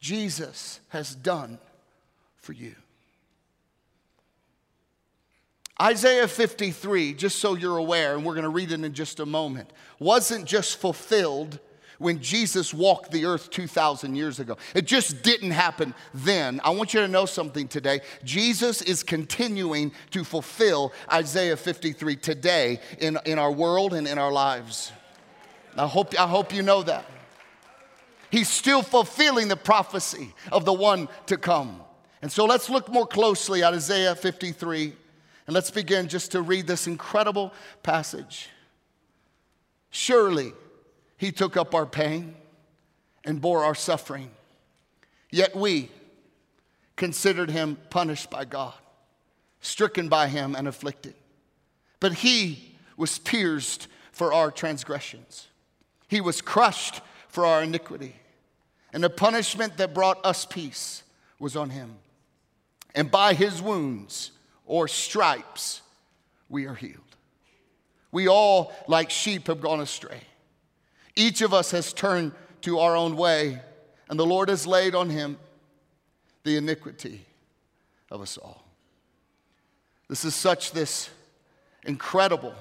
Jesus 0.00 0.80
has 0.88 1.14
done 1.14 1.58
for 2.36 2.52
you. 2.52 2.74
Isaiah 5.80 6.28
53, 6.28 7.14
just 7.14 7.38
so 7.38 7.54
you're 7.54 7.78
aware, 7.78 8.14
and 8.14 8.24
we're 8.24 8.34
going 8.34 8.44
to 8.44 8.50
read 8.50 8.70
it 8.70 8.82
in 8.82 8.92
just 8.92 9.20
a 9.20 9.26
moment, 9.26 9.70
wasn't 9.98 10.44
just 10.44 10.78
fulfilled 10.78 11.58
when 11.98 12.20
Jesus 12.20 12.72
walked 12.72 13.10
the 13.10 13.26
earth 13.26 13.50
2,000 13.50 14.14
years 14.14 14.40
ago. 14.40 14.56
It 14.74 14.86
just 14.86 15.22
didn't 15.22 15.50
happen 15.50 15.94
then. 16.12 16.60
I 16.64 16.70
want 16.70 16.94
you 16.94 17.00
to 17.00 17.08
know 17.08 17.26
something 17.26 17.68
today. 17.68 18.00
Jesus 18.24 18.80
is 18.82 19.02
continuing 19.02 19.92
to 20.10 20.24
fulfill 20.24 20.92
Isaiah 21.12 21.56
53 21.56 22.16
today 22.16 22.80
in, 22.98 23.18
in 23.26 23.38
our 23.38 23.52
world 23.52 23.92
and 23.92 24.08
in 24.08 24.18
our 24.18 24.32
lives. 24.32 24.92
I 25.76 25.86
hope, 25.86 26.18
I 26.18 26.26
hope 26.26 26.54
you 26.54 26.62
know 26.62 26.82
that. 26.82 27.04
He's 28.30 28.48
still 28.48 28.82
fulfilling 28.82 29.48
the 29.48 29.56
prophecy 29.56 30.34
of 30.52 30.64
the 30.64 30.72
one 30.72 31.08
to 31.26 31.36
come. 31.36 31.80
And 32.22 32.30
so 32.30 32.44
let's 32.44 32.70
look 32.70 32.88
more 32.88 33.06
closely 33.06 33.62
at 33.62 33.74
Isaiah 33.74 34.14
53 34.14 34.94
and 35.46 35.54
let's 35.54 35.70
begin 35.70 36.06
just 36.06 36.32
to 36.32 36.42
read 36.42 36.68
this 36.68 36.86
incredible 36.86 37.52
passage. 37.82 38.50
Surely 39.90 40.52
he 41.16 41.32
took 41.32 41.56
up 41.56 41.74
our 41.74 41.86
pain 41.86 42.36
and 43.24 43.40
bore 43.40 43.64
our 43.64 43.74
suffering, 43.74 44.30
yet 45.30 45.56
we 45.56 45.90
considered 46.94 47.50
him 47.50 47.76
punished 47.90 48.30
by 48.30 48.44
God, 48.44 48.74
stricken 49.60 50.08
by 50.08 50.28
him 50.28 50.54
and 50.54 50.68
afflicted. 50.68 51.14
But 51.98 52.12
he 52.12 52.76
was 52.96 53.18
pierced 53.18 53.88
for 54.12 54.32
our 54.32 54.50
transgressions, 54.50 55.48
he 56.06 56.20
was 56.20 56.40
crushed 56.40 57.00
for 57.28 57.44
our 57.44 57.62
iniquity. 57.62 58.19
And 58.92 59.04
the 59.04 59.10
punishment 59.10 59.76
that 59.76 59.94
brought 59.94 60.24
us 60.24 60.44
peace 60.44 61.02
was 61.38 61.56
on 61.56 61.70
him. 61.70 61.96
And 62.94 63.10
by 63.10 63.34
his 63.34 63.62
wounds 63.62 64.32
or 64.66 64.88
stripes, 64.88 65.82
we 66.48 66.66
are 66.66 66.74
healed. 66.74 66.96
We 68.12 68.28
all, 68.28 68.72
like 68.88 69.10
sheep, 69.10 69.46
have 69.46 69.60
gone 69.60 69.80
astray. 69.80 70.20
Each 71.14 71.40
of 71.42 71.54
us 71.54 71.70
has 71.70 71.92
turned 71.92 72.32
to 72.62 72.80
our 72.80 72.96
own 72.96 73.16
way, 73.16 73.60
and 74.08 74.18
the 74.18 74.26
Lord 74.26 74.48
has 74.48 74.66
laid 74.66 74.94
on 74.94 75.10
him 75.10 75.38
the 76.42 76.56
iniquity 76.56 77.24
of 78.10 78.20
us 78.20 78.36
all. 78.36 78.64
This 80.08 80.24
is 80.24 80.34
such 80.34 80.72
this 80.72 81.08
incredible 81.84 82.54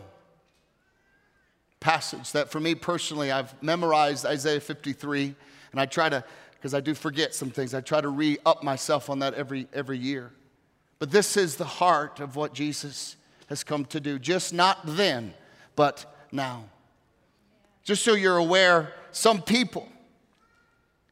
passage 1.79 2.31
that 2.33 2.51
for 2.51 2.59
me 2.59 2.75
personally, 2.75 3.31
I've 3.31 3.62
memorized 3.63 4.25
Isaiah 4.25 4.59
53, 4.59 5.36
and 5.71 5.79
I 5.79 5.85
try 5.85 6.09
to, 6.09 6.23
because 6.55 6.73
I 6.73 6.79
do 6.79 6.93
forget 6.93 7.33
some 7.33 7.49
things, 7.49 7.73
I 7.73 7.81
try 7.81 8.01
to 8.01 8.09
re 8.09 8.38
up 8.45 8.63
myself 8.63 9.09
on 9.09 9.19
that 9.19 9.33
every, 9.33 9.67
every 9.73 9.97
year. 9.97 10.31
But 10.99 11.11
this 11.11 11.38
is 11.38 11.55
the 11.55 11.65
heart 11.65 12.19
of 12.19 12.35
what 12.35 12.53
Jesus 12.53 13.15
has 13.47 13.63
come 13.63 13.85
to 13.85 13.99
do, 13.99 14.19
just 14.19 14.53
not 14.53 14.79
then, 14.83 15.33
but 15.75 16.05
now. 16.31 16.65
Just 17.83 18.03
so 18.03 18.13
you're 18.13 18.38
aware, 18.38 18.93
some 19.11 19.41
people 19.41 19.88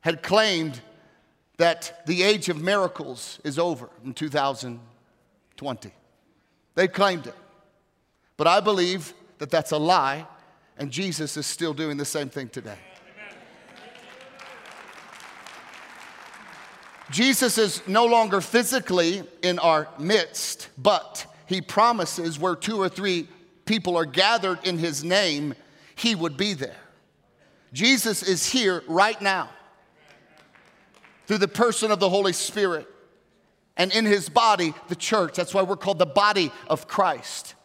had 0.01 0.21
claimed 0.21 0.79
that 1.57 2.03
the 2.05 2.21
age 2.21 2.49
of 2.49 2.61
miracles 2.61 3.39
is 3.43 3.57
over 3.57 3.89
in 4.05 4.13
2020. 4.13 5.91
They 6.75 6.87
claimed 6.87 7.27
it. 7.27 7.33
But 8.37 8.45
I 8.45 8.59
believe 8.59 9.13
that 9.39 9.49
that's 9.49 9.71
a 9.71 9.77
lie, 9.77 10.27
and 10.77 10.91
Jesus 10.91 11.35
is 11.37 11.47
still 11.47 11.73
doing 11.73 11.97
the 11.97 12.05
same 12.05 12.29
thing 12.29 12.49
today. 12.49 12.77
Jesus 17.11 17.57
is 17.57 17.81
no 17.87 18.05
longer 18.05 18.41
physically 18.41 19.23
in 19.41 19.59
our 19.59 19.87
midst, 19.97 20.69
but 20.77 21.25
he 21.45 21.61
promises 21.61 22.37
where 22.37 22.55
two 22.55 22.81
or 22.81 22.89
three 22.89 23.27
people 23.65 23.95
are 23.95 24.05
gathered 24.05 24.59
in 24.65 24.77
his 24.77 25.03
name, 25.03 25.55
he 25.95 26.15
would 26.15 26.35
be 26.35 26.53
there. 26.53 26.75
Jesus 27.73 28.23
is 28.23 28.49
here 28.49 28.83
right 28.87 29.21
now 29.21 29.49
through 31.27 31.37
the 31.37 31.47
person 31.47 31.91
of 31.91 31.99
the 31.99 32.09
Holy 32.09 32.33
Spirit 32.33 32.87
and 33.75 33.93
in 33.93 34.05
his 34.05 34.29
body, 34.29 34.73
the 34.87 34.95
church. 34.95 35.35
That's 35.35 35.53
why 35.53 35.61
we're 35.61 35.75
called 35.75 35.99
the 35.99 36.05
body 36.05 36.51
of 36.69 36.87
Christ. 36.87 37.55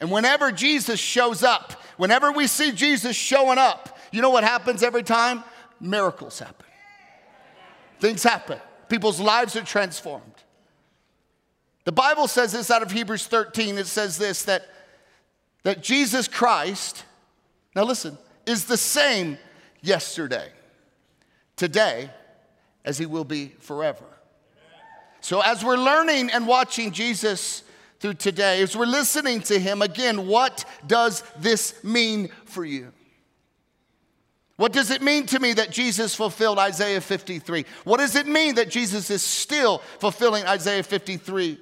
And 0.00 0.10
whenever 0.10 0.50
Jesus 0.50 0.98
shows 0.98 1.42
up, 1.42 1.72
whenever 1.96 2.32
we 2.32 2.46
see 2.46 2.72
Jesus 2.72 3.14
showing 3.14 3.58
up, 3.58 3.98
you 4.12 4.22
know 4.22 4.30
what 4.30 4.44
happens 4.44 4.82
every 4.82 5.02
time? 5.02 5.44
Miracles 5.78 6.38
happen. 6.38 6.66
Things 8.00 8.22
happen. 8.22 8.58
People's 8.90 9.20
lives 9.20 9.54
are 9.54 9.62
transformed. 9.62 10.34
The 11.84 11.92
Bible 11.92 12.26
says 12.28 12.52
this 12.52 12.70
out 12.70 12.82
of 12.82 12.90
Hebrews 12.90 13.26
13. 13.26 13.78
It 13.78 13.86
says 13.86 14.18
this 14.18 14.42
that, 14.42 14.66
that 15.62 15.80
Jesus 15.80 16.28
Christ, 16.28 17.04
now 17.74 17.84
listen, 17.84 18.18
is 18.44 18.64
the 18.64 18.76
same 18.76 19.38
yesterday, 19.80 20.48
today, 21.56 22.10
as 22.84 22.98
he 22.98 23.06
will 23.06 23.24
be 23.24 23.52
forever. 23.60 24.04
So, 25.20 25.40
as 25.40 25.64
we're 25.64 25.76
learning 25.76 26.30
and 26.30 26.46
watching 26.46 26.90
Jesus 26.90 27.62
through 28.00 28.14
today, 28.14 28.60
as 28.60 28.76
we're 28.76 28.86
listening 28.86 29.40
to 29.42 29.58
him, 29.58 29.82
again, 29.82 30.26
what 30.26 30.64
does 30.86 31.22
this 31.38 31.82
mean 31.84 32.28
for 32.44 32.64
you? 32.64 32.92
What 34.60 34.74
does 34.74 34.90
it 34.90 35.00
mean 35.00 35.24
to 35.28 35.40
me 35.40 35.54
that 35.54 35.70
Jesus 35.70 36.14
fulfilled 36.14 36.58
Isaiah 36.58 37.00
53? 37.00 37.64
What 37.84 37.96
does 37.96 38.14
it 38.14 38.26
mean 38.26 38.56
that 38.56 38.68
Jesus 38.68 39.08
is 39.08 39.22
still 39.22 39.78
fulfilling 40.00 40.44
Isaiah 40.44 40.82
53 40.82 41.58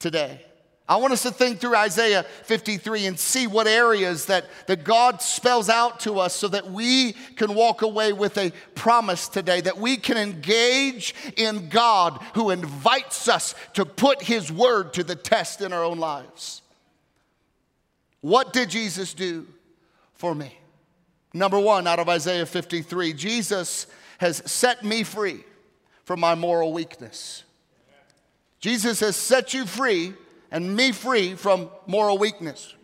today? 0.00 0.40
I 0.88 0.96
want 0.96 1.12
us 1.12 1.22
to 1.22 1.30
think 1.30 1.60
through 1.60 1.76
Isaiah 1.76 2.24
53 2.42 3.06
and 3.06 3.16
see 3.16 3.46
what 3.46 3.68
areas 3.68 4.26
that, 4.26 4.46
that 4.66 4.82
God 4.82 5.22
spells 5.22 5.68
out 5.68 6.00
to 6.00 6.18
us 6.18 6.34
so 6.34 6.48
that 6.48 6.68
we 6.68 7.12
can 7.36 7.54
walk 7.54 7.82
away 7.82 8.12
with 8.12 8.36
a 8.38 8.50
promise 8.74 9.28
today, 9.28 9.60
that 9.60 9.78
we 9.78 9.96
can 9.96 10.16
engage 10.16 11.14
in 11.36 11.68
God 11.68 12.20
who 12.34 12.50
invites 12.50 13.28
us 13.28 13.54
to 13.74 13.84
put 13.84 14.20
His 14.20 14.50
word 14.50 14.94
to 14.94 15.04
the 15.04 15.14
test 15.14 15.60
in 15.60 15.72
our 15.72 15.84
own 15.84 16.00
lives. 16.00 16.62
What 18.20 18.52
did 18.52 18.68
Jesus 18.68 19.14
do 19.14 19.46
for 20.14 20.34
me? 20.34 20.58
Number 21.36 21.60
one, 21.60 21.86
out 21.86 21.98
of 21.98 22.08
Isaiah 22.08 22.46
53, 22.46 23.12
Jesus 23.12 23.86
has 24.18 24.42
set 24.50 24.82
me 24.82 25.02
free 25.02 25.44
from 26.04 26.18
my 26.18 26.34
moral 26.34 26.72
weakness. 26.72 27.44
Jesus 28.58 29.00
has 29.00 29.16
set 29.16 29.52
you 29.52 29.66
free 29.66 30.14
and 30.50 30.74
me 30.74 30.92
free 30.92 31.34
from 31.34 31.68
moral 31.86 32.16
weakness. 32.16 32.74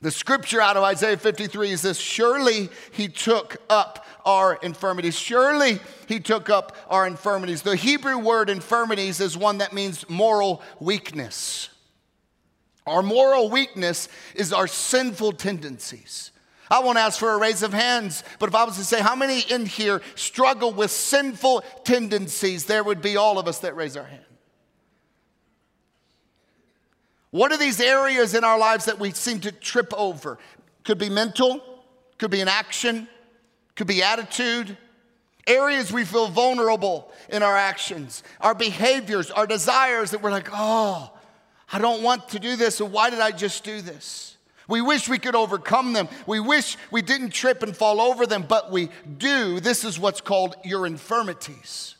The 0.00 0.10
scripture 0.10 0.62
out 0.62 0.78
of 0.78 0.82
Isaiah 0.82 1.18
53 1.18 1.70
is 1.70 1.82
this 1.82 1.98
Surely 1.98 2.70
he 2.92 3.08
took 3.08 3.58
up 3.68 4.06
our 4.24 4.54
infirmities. 4.62 5.18
Surely 5.18 5.80
he 6.08 6.18
took 6.18 6.48
up 6.48 6.74
our 6.88 7.06
infirmities. 7.06 7.60
The 7.60 7.76
Hebrew 7.76 8.16
word 8.16 8.48
infirmities 8.48 9.20
is 9.20 9.36
one 9.36 9.58
that 9.58 9.74
means 9.74 10.08
moral 10.08 10.62
weakness. 10.80 11.68
Our 12.86 13.02
moral 13.02 13.50
weakness 13.50 14.08
is 14.34 14.54
our 14.54 14.66
sinful 14.66 15.32
tendencies. 15.32 16.32
I 16.70 16.78
won't 16.78 16.98
ask 16.98 17.18
for 17.18 17.32
a 17.32 17.38
raise 17.38 17.62
of 17.62 17.72
hands, 17.72 18.22
but 18.38 18.48
if 18.48 18.54
I 18.54 18.62
was 18.62 18.76
to 18.76 18.84
say 18.84 19.00
how 19.00 19.16
many 19.16 19.40
in 19.40 19.66
here 19.66 20.00
struggle 20.14 20.72
with 20.72 20.92
sinful 20.92 21.64
tendencies, 21.82 22.66
there 22.66 22.84
would 22.84 23.02
be 23.02 23.16
all 23.16 23.38
of 23.40 23.48
us 23.48 23.58
that 23.60 23.74
raise 23.74 23.96
our 23.96 24.04
hand. 24.04 24.24
What 27.30 27.50
are 27.52 27.58
these 27.58 27.80
areas 27.80 28.34
in 28.34 28.44
our 28.44 28.58
lives 28.58 28.84
that 28.84 29.00
we 29.00 29.10
seem 29.10 29.40
to 29.40 29.52
trip 29.52 29.92
over? 29.96 30.38
Could 30.84 30.98
be 30.98 31.08
mental, 31.08 31.60
could 32.18 32.30
be 32.30 32.40
an 32.40 32.48
action, 32.48 33.08
could 33.74 33.86
be 33.86 34.02
attitude. 34.02 34.76
Areas 35.46 35.92
we 35.92 36.04
feel 36.04 36.28
vulnerable 36.28 37.10
in 37.30 37.42
our 37.42 37.56
actions, 37.56 38.22
our 38.40 38.54
behaviors, 38.54 39.30
our 39.30 39.46
desires 39.46 40.12
that 40.12 40.22
we're 40.22 40.30
like, 40.30 40.48
oh, 40.52 41.12
I 41.72 41.78
don't 41.78 42.02
want 42.02 42.28
to 42.30 42.38
do 42.38 42.56
this, 42.56 42.76
so 42.76 42.84
why 42.84 43.10
did 43.10 43.20
I 43.20 43.32
just 43.32 43.64
do 43.64 43.80
this? 43.80 44.29
We 44.70 44.80
wish 44.80 45.08
we 45.08 45.18
could 45.18 45.34
overcome 45.34 45.92
them. 45.92 46.08
We 46.26 46.40
wish 46.40 46.78
we 46.90 47.02
didn't 47.02 47.30
trip 47.30 47.62
and 47.62 47.76
fall 47.76 48.00
over 48.00 48.24
them, 48.24 48.44
but 48.48 48.70
we 48.70 48.88
do. 49.18 49.60
This 49.60 49.84
is 49.84 49.98
what's 49.98 50.20
called 50.20 50.56
your 50.64 50.86
infirmities. 50.86 51.96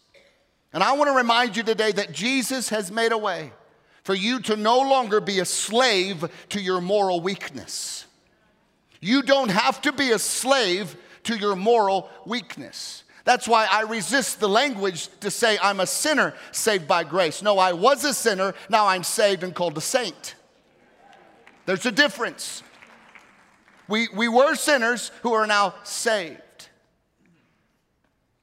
And 0.73 0.83
I 0.83 0.93
want 0.93 1.11
to 1.11 1.17
remind 1.17 1.57
you 1.57 1.65
today 1.65 1.91
that 1.93 2.13
Jesus 2.13 2.69
has 2.69 2.93
made 2.93 3.13
a 3.13 3.19
way 3.19 3.53
for 4.05 4.15
you 4.15 4.41
to 4.43 4.57
no 4.57 4.79
longer 4.79 5.21
be 5.21 5.41
a 5.41 5.45
slave 5.45 6.25
to 6.51 6.61
your 6.61 6.81
moral 6.81 7.21
weakness. 7.21 8.07
You 9.01 9.23
don't 9.23 9.51
have 9.51 9.81
to 9.83 9.93
be 9.93 10.13
a 10.13 10.19
slave 10.19 10.97
to 11.25 11.37
your 11.37 11.57
moral 11.57 12.09
weakness. 12.25 13.03
That's 13.25 13.49
why 13.49 13.67
I 13.71 13.83
resist 13.83 14.41
the 14.41 14.49
language 14.49 15.09
to 15.21 15.31
say 15.31 15.59
I'm 15.61 15.81
a 15.81 15.87
sinner 15.87 16.35
saved 16.53 16.87
by 16.87 17.05
grace. 17.05 17.43
No, 17.43 17.59
I 17.59 17.73
was 17.73 18.05
a 18.05 18.15
sinner, 18.15 18.55
now 18.69 18.87
I'm 18.87 19.05
saved 19.05 19.43
and 19.43 19.55
called 19.55 19.77
a 19.77 19.81
saint. 19.81 20.37
There's 21.71 21.87
a 21.87 21.93
difference. 21.93 22.65
We, 23.87 24.09
we 24.13 24.27
were 24.27 24.57
sinners 24.57 25.13
who 25.23 25.35
are 25.35 25.47
now 25.47 25.75
saved. 25.85 26.41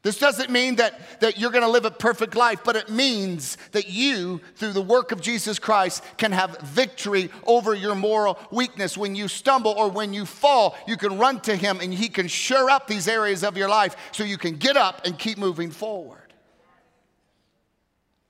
This 0.02 0.18
doesn't 0.18 0.50
mean 0.50 0.78
that, 0.78 1.20
that 1.20 1.38
you're 1.38 1.52
gonna 1.52 1.68
live 1.68 1.84
a 1.84 1.92
perfect 1.92 2.38
life, 2.38 2.62
but 2.64 2.78
it 2.78 2.88
means 2.88 3.58
that 3.74 3.90
you, 3.90 4.40
through 4.56 4.72
the 4.72 4.82
work 4.82 5.12
of 5.12 5.20
Jesus 5.20 5.60
Christ, 5.60 6.06
can 6.16 6.32
have 6.32 6.58
victory 6.62 7.30
over 7.46 7.74
your 7.74 7.96
moral 7.96 8.40
weakness. 8.50 8.98
When 8.98 9.14
you 9.14 9.28
stumble 9.28 9.74
or 9.74 9.90
when 9.90 10.14
you 10.14 10.26
fall, 10.26 10.78
you 10.88 10.96
can 10.96 11.18
run 11.18 11.42
to 11.42 11.56
Him 11.58 11.82
and 11.82 11.94
He 11.94 12.08
can 12.08 12.30
shore 12.30 12.70
up 12.70 12.88
these 12.88 13.10
areas 13.10 13.44
of 13.44 13.58
your 13.58 13.68
life 13.68 13.98
so 14.14 14.24
you 14.24 14.38
can 14.38 14.56
get 14.56 14.78
up 14.78 15.06
and 15.06 15.20
keep 15.20 15.38
moving 15.38 15.70
forward. 15.70 16.27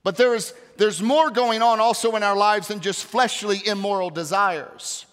But 0.04 0.16
there 0.16 0.34
is, 0.34 0.54
there's 0.76 1.02
more 1.02 1.30
going 1.30 1.62
on 1.62 1.80
also 1.80 2.16
in 2.16 2.22
our 2.22 2.36
lives 2.36 2.68
than 2.68 2.80
just 2.80 3.04
fleshly 3.04 3.66
immoral 3.66 4.10
desires 4.10 5.06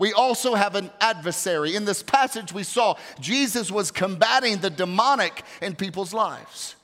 we 0.00 0.14
also 0.14 0.54
have 0.54 0.76
an 0.76 0.90
adversary. 0.98 1.76
In 1.76 1.84
this 1.84 2.02
passage, 2.02 2.54
we 2.54 2.62
saw 2.62 2.96
Jesus 3.20 3.70
was 3.70 3.90
combating 3.90 4.56
the 4.56 4.70
demonic 4.70 5.42
in 5.60 5.76
people's 5.76 6.14
lives. 6.14 6.74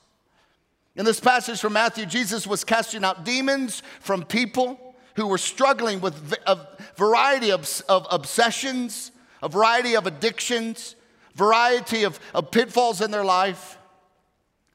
In 0.96 1.06
this 1.06 1.18
passage 1.18 1.58
from 1.58 1.72
Matthew, 1.72 2.04
Jesus 2.04 2.46
was 2.46 2.62
casting 2.62 3.04
out 3.04 3.24
demons 3.24 3.82
from 4.00 4.22
people 4.22 4.78
who 5.14 5.28
were 5.28 5.38
struggling 5.38 6.02
with 6.02 6.34
a 6.46 6.58
variety 6.96 7.52
of, 7.52 7.82
of 7.88 8.06
obsessions, 8.10 9.12
a 9.42 9.48
variety 9.48 9.96
of 9.96 10.06
addictions, 10.06 10.94
variety 11.34 12.04
of, 12.04 12.20
of 12.34 12.50
pitfalls 12.50 13.00
in 13.00 13.10
their 13.10 13.24
life. 13.24 13.78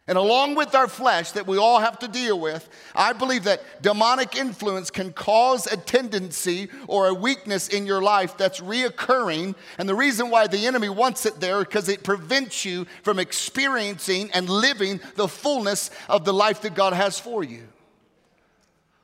And 0.07 0.17
along 0.17 0.55
with 0.55 0.73
our 0.73 0.87
flesh 0.87 1.31
that 1.33 1.45
we 1.45 1.57
all 1.57 1.79
have 1.79 1.99
to 1.99 2.07
deal 2.07 2.39
with, 2.39 2.67
I 2.95 3.13
believe 3.13 3.43
that 3.43 3.83
demonic 3.83 4.35
influence 4.35 4.89
can 4.89 5.13
cause 5.13 5.67
a 5.67 5.77
tendency 5.77 6.69
or 6.87 7.07
a 7.07 7.13
weakness 7.13 7.67
in 7.67 7.85
your 7.85 8.01
life 8.01 8.35
that's 8.35 8.59
reoccurring. 8.59 9.55
And 9.77 9.87
the 9.87 9.95
reason 9.95 10.31
why 10.31 10.47
the 10.47 10.65
enemy 10.65 10.89
wants 10.89 11.25
it 11.27 11.39
there 11.39 11.59
because 11.59 11.87
it 11.87 12.03
prevents 12.03 12.65
you 12.65 12.87
from 13.03 13.19
experiencing 13.19 14.31
and 14.33 14.49
living 14.49 14.99
the 15.15 15.27
fullness 15.27 15.91
of 16.09 16.25
the 16.25 16.33
life 16.33 16.61
that 16.61 16.73
God 16.73 16.93
has 16.93 17.19
for 17.19 17.43
you. 17.43 17.67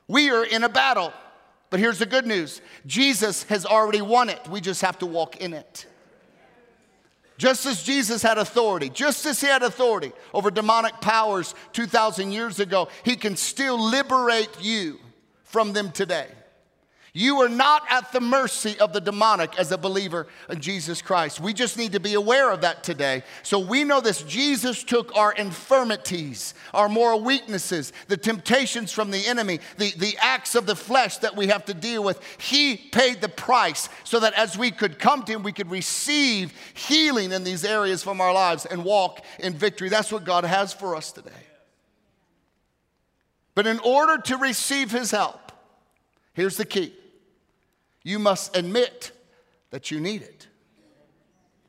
We 0.08 0.30
are 0.30 0.44
in 0.44 0.64
a 0.64 0.68
battle, 0.68 1.12
but 1.70 1.78
here's 1.78 2.00
the 2.00 2.06
good 2.06 2.26
news 2.26 2.60
Jesus 2.86 3.44
has 3.44 3.64
already 3.64 4.02
won 4.02 4.30
it. 4.30 4.48
We 4.48 4.60
just 4.60 4.82
have 4.82 4.98
to 4.98 5.06
walk 5.06 5.36
in 5.36 5.54
it. 5.54 5.86
Just 7.38 7.66
as 7.66 7.84
Jesus 7.84 8.20
had 8.20 8.36
authority, 8.36 8.90
just 8.90 9.24
as 9.24 9.40
he 9.40 9.46
had 9.46 9.62
authority 9.62 10.12
over 10.34 10.50
demonic 10.50 11.00
powers 11.00 11.54
2,000 11.72 12.32
years 12.32 12.58
ago, 12.58 12.88
he 13.04 13.14
can 13.14 13.36
still 13.36 13.80
liberate 13.80 14.60
you 14.60 14.98
from 15.44 15.72
them 15.72 15.92
today. 15.92 16.26
You 17.14 17.40
are 17.40 17.48
not 17.48 17.84
at 17.88 18.12
the 18.12 18.20
mercy 18.20 18.78
of 18.78 18.92
the 18.92 19.00
demonic 19.00 19.58
as 19.58 19.72
a 19.72 19.78
believer 19.78 20.26
in 20.50 20.60
Jesus 20.60 21.00
Christ. 21.00 21.40
We 21.40 21.54
just 21.54 21.78
need 21.78 21.92
to 21.92 22.00
be 22.00 22.14
aware 22.14 22.50
of 22.50 22.60
that 22.60 22.84
today. 22.84 23.22
So 23.42 23.58
we 23.58 23.82
know 23.82 24.00
this 24.00 24.22
Jesus 24.22 24.84
took 24.84 25.16
our 25.16 25.32
infirmities, 25.32 26.52
our 26.74 26.88
moral 26.88 27.22
weaknesses, 27.22 27.94
the 28.08 28.18
temptations 28.18 28.92
from 28.92 29.10
the 29.10 29.26
enemy, 29.26 29.60
the, 29.78 29.92
the 29.96 30.16
acts 30.20 30.54
of 30.54 30.66
the 30.66 30.76
flesh 30.76 31.16
that 31.18 31.34
we 31.34 31.46
have 31.46 31.64
to 31.64 31.74
deal 31.74 32.04
with. 32.04 32.20
He 32.38 32.76
paid 32.76 33.22
the 33.22 33.28
price 33.28 33.88
so 34.04 34.20
that 34.20 34.34
as 34.34 34.58
we 34.58 34.70
could 34.70 34.98
come 34.98 35.22
to 35.24 35.32
Him, 35.32 35.42
we 35.42 35.52
could 35.52 35.70
receive 35.70 36.52
healing 36.74 37.32
in 37.32 37.42
these 37.42 37.64
areas 37.64 38.02
from 38.02 38.20
our 38.20 38.34
lives 38.34 38.66
and 38.66 38.84
walk 38.84 39.24
in 39.38 39.54
victory. 39.54 39.88
That's 39.88 40.12
what 40.12 40.24
God 40.24 40.44
has 40.44 40.74
for 40.74 40.94
us 40.94 41.10
today. 41.10 41.30
But 43.54 43.66
in 43.66 43.78
order 43.80 44.18
to 44.22 44.36
receive 44.36 44.90
His 44.92 45.10
help, 45.10 45.47
here's 46.38 46.56
the 46.56 46.64
key 46.64 46.92
you 48.02 48.18
must 48.18 48.56
admit 48.56 49.12
that 49.70 49.90
you 49.90 50.00
need 50.00 50.22
it. 50.22 50.46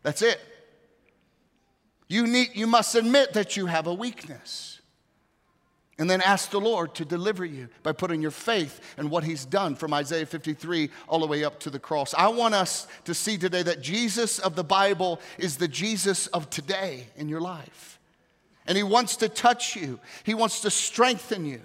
That's 0.04 0.22
it. 0.22 0.40
You, 2.08 2.26
need, 2.26 2.50
you 2.54 2.66
must 2.66 2.96
admit 2.96 3.34
that 3.34 3.58
you 3.58 3.66
have 3.66 3.88
a 3.88 3.94
weakness. 3.94 4.80
And 5.98 6.10
then 6.10 6.22
ask 6.22 6.50
the 6.50 6.62
Lord 6.62 6.96
to 6.96 7.04
deliver 7.04 7.44
you 7.44 7.68
by 7.84 7.92
putting 7.92 8.22
your 8.22 8.32
faith 8.32 8.80
in 8.98 9.10
what 9.10 9.26
He's 9.26 9.44
done 9.44 9.76
from 9.76 9.94
Isaiah 9.94 10.26
53 10.26 10.90
all 11.10 11.20
the 11.20 11.28
way 11.28 11.44
up 11.44 11.60
to 11.60 11.70
the 11.70 11.78
cross. 11.78 12.14
I 12.18 12.30
want 12.30 12.56
us 12.56 12.88
to 13.04 13.14
see 13.14 13.38
today 13.38 13.64
that 13.64 13.82
Jesus 13.82 14.40
of 14.40 14.56
the 14.56 14.64
Bible 14.64 15.20
is 15.38 15.58
the 15.58 15.68
Jesus 15.68 16.28
of 16.28 16.50
today 16.50 17.08
in 17.18 17.28
your 17.28 17.42
life. 17.42 18.00
And 18.66 18.78
He 18.78 18.84
wants 18.84 19.18
to 19.18 19.28
touch 19.28 19.76
you, 19.76 20.00
He 20.24 20.34
wants 20.34 20.62
to 20.62 20.72
strengthen 20.72 21.46
you. 21.46 21.62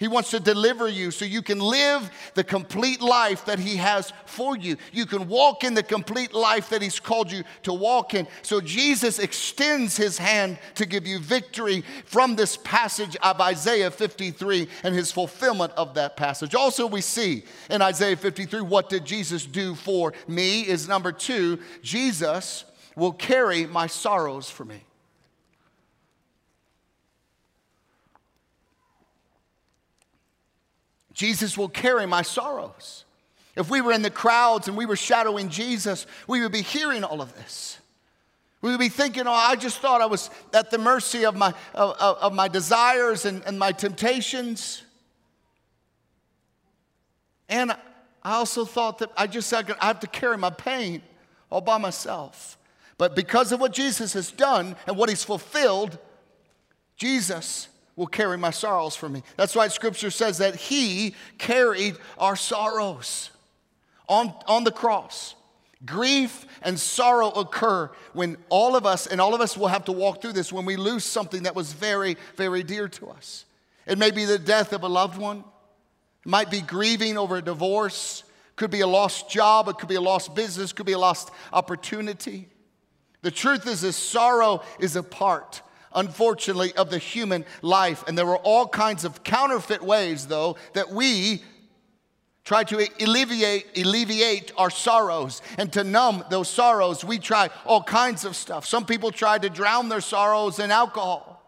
He 0.00 0.08
wants 0.08 0.30
to 0.30 0.40
deliver 0.40 0.88
you 0.88 1.10
so 1.10 1.26
you 1.26 1.42
can 1.42 1.58
live 1.58 2.10
the 2.32 2.42
complete 2.42 3.02
life 3.02 3.44
that 3.44 3.58
He 3.58 3.76
has 3.76 4.14
for 4.24 4.56
you. 4.56 4.78
You 4.92 5.04
can 5.04 5.28
walk 5.28 5.62
in 5.62 5.74
the 5.74 5.82
complete 5.82 6.32
life 6.32 6.70
that 6.70 6.80
He's 6.80 6.98
called 6.98 7.30
you 7.30 7.44
to 7.64 7.74
walk 7.74 8.14
in. 8.14 8.26
So 8.40 8.62
Jesus 8.62 9.18
extends 9.18 9.98
His 9.98 10.16
hand 10.16 10.58
to 10.76 10.86
give 10.86 11.06
you 11.06 11.18
victory 11.18 11.84
from 12.06 12.34
this 12.34 12.56
passage 12.56 13.14
of 13.16 13.42
Isaiah 13.42 13.90
53 13.90 14.68
and 14.84 14.94
His 14.94 15.12
fulfillment 15.12 15.74
of 15.76 15.92
that 15.94 16.16
passage. 16.16 16.54
Also, 16.54 16.86
we 16.86 17.02
see 17.02 17.44
in 17.68 17.82
Isaiah 17.82 18.16
53 18.16 18.62
what 18.62 18.88
did 18.88 19.04
Jesus 19.04 19.44
do 19.44 19.74
for 19.74 20.14
me 20.26 20.62
is 20.62 20.88
number 20.88 21.12
two, 21.12 21.58
Jesus 21.82 22.64
will 22.96 23.12
carry 23.12 23.66
my 23.66 23.86
sorrows 23.86 24.48
for 24.48 24.64
me. 24.64 24.82
Jesus 31.20 31.58
will 31.58 31.68
carry 31.68 32.06
my 32.06 32.22
sorrows. 32.22 33.04
If 33.54 33.68
we 33.68 33.82
were 33.82 33.92
in 33.92 34.00
the 34.00 34.08
crowds 34.08 34.68
and 34.68 34.76
we 34.76 34.86
were 34.86 34.96
shadowing 34.96 35.50
Jesus, 35.50 36.06
we 36.26 36.40
would 36.40 36.50
be 36.50 36.62
hearing 36.62 37.04
all 37.04 37.20
of 37.20 37.34
this. 37.34 37.76
We 38.62 38.70
would 38.70 38.80
be 38.80 38.88
thinking, 38.88 39.26
oh, 39.26 39.32
I 39.32 39.54
just 39.56 39.80
thought 39.80 40.00
I 40.00 40.06
was 40.06 40.30
at 40.54 40.70
the 40.70 40.78
mercy 40.78 41.26
of 41.26 41.36
my, 41.36 41.52
of, 41.74 41.94
of 42.00 42.32
my 42.32 42.48
desires 42.48 43.26
and, 43.26 43.42
and 43.44 43.58
my 43.58 43.70
temptations. 43.70 44.82
And 47.50 47.72
I 48.22 48.36
also 48.36 48.64
thought 48.64 49.00
that 49.00 49.10
I 49.14 49.26
just 49.26 49.52
I 49.52 49.62
have 49.82 50.00
to 50.00 50.06
carry 50.06 50.38
my 50.38 50.48
pain 50.48 51.02
all 51.50 51.60
by 51.60 51.76
myself. 51.76 52.56
But 52.96 53.14
because 53.14 53.52
of 53.52 53.60
what 53.60 53.74
Jesus 53.74 54.14
has 54.14 54.30
done 54.30 54.74
and 54.86 54.96
what 54.96 55.10
he's 55.10 55.24
fulfilled, 55.24 55.98
Jesus 56.96 57.68
will 58.00 58.06
carry 58.06 58.38
my 58.38 58.50
sorrows 58.50 58.96
for 58.96 59.10
me. 59.10 59.22
That's 59.36 59.54
why 59.54 59.68
scripture 59.68 60.10
says 60.10 60.38
that 60.38 60.56
he 60.56 61.14
carried 61.36 61.98
our 62.16 62.34
sorrows 62.34 63.28
on, 64.08 64.32
on 64.46 64.64
the 64.64 64.70
cross. 64.70 65.34
Grief 65.84 66.46
and 66.62 66.80
sorrow 66.80 67.28
occur 67.28 67.90
when 68.14 68.38
all 68.48 68.74
of 68.74 68.86
us, 68.86 69.06
and 69.06 69.20
all 69.20 69.34
of 69.34 69.42
us 69.42 69.54
will 69.54 69.68
have 69.68 69.84
to 69.84 69.92
walk 69.92 70.22
through 70.22 70.32
this, 70.32 70.50
when 70.50 70.64
we 70.64 70.76
lose 70.76 71.04
something 71.04 71.42
that 71.42 71.54
was 71.54 71.74
very, 71.74 72.16
very 72.36 72.62
dear 72.62 72.88
to 72.88 73.10
us. 73.10 73.44
It 73.86 73.98
may 73.98 74.12
be 74.12 74.24
the 74.24 74.38
death 74.38 74.72
of 74.72 74.82
a 74.82 74.88
loved 74.88 75.18
one, 75.18 75.44
it 76.24 76.28
might 76.28 76.50
be 76.50 76.62
grieving 76.62 77.18
over 77.18 77.36
a 77.36 77.42
divorce, 77.42 78.24
could 78.56 78.70
be 78.70 78.80
a 78.80 78.86
lost 78.86 79.28
job, 79.28 79.68
it 79.68 79.76
could 79.76 79.90
be 79.90 79.96
a 79.96 80.00
lost 80.00 80.34
business, 80.34 80.72
could 80.72 80.86
be 80.86 80.92
a 80.92 80.98
lost 80.98 81.30
opportunity. 81.52 82.48
The 83.20 83.30
truth 83.30 83.66
is, 83.66 83.82
this 83.82 83.96
sorrow 83.96 84.62
is 84.78 84.96
a 84.96 85.02
part 85.02 85.60
unfortunately, 85.94 86.72
of 86.74 86.90
the 86.90 86.98
human 86.98 87.44
life. 87.62 88.04
And 88.06 88.16
there 88.16 88.26
were 88.26 88.36
all 88.38 88.68
kinds 88.68 89.04
of 89.04 89.24
counterfeit 89.24 89.82
ways, 89.82 90.26
though, 90.26 90.56
that 90.74 90.90
we 90.90 91.42
try 92.44 92.64
to 92.64 92.88
alleviate, 93.00 93.66
alleviate 93.76 94.52
our 94.56 94.70
sorrows. 94.70 95.42
And 95.58 95.72
to 95.72 95.84
numb 95.84 96.24
those 96.30 96.48
sorrows, 96.48 97.04
we 97.04 97.18
try 97.18 97.50
all 97.64 97.82
kinds 97.82 98.24
of 98.24 98.36
stuff. 98.36 98.66
Some 98.66 98.86
people 98.86 99.10
try 99.10 99.38
to 99.38 99.50
drown 99.50 99.88
their 99.88 100.00
sorrows 100.00 100.58
in 100.58 100.70
alcohol. 100.70 101.42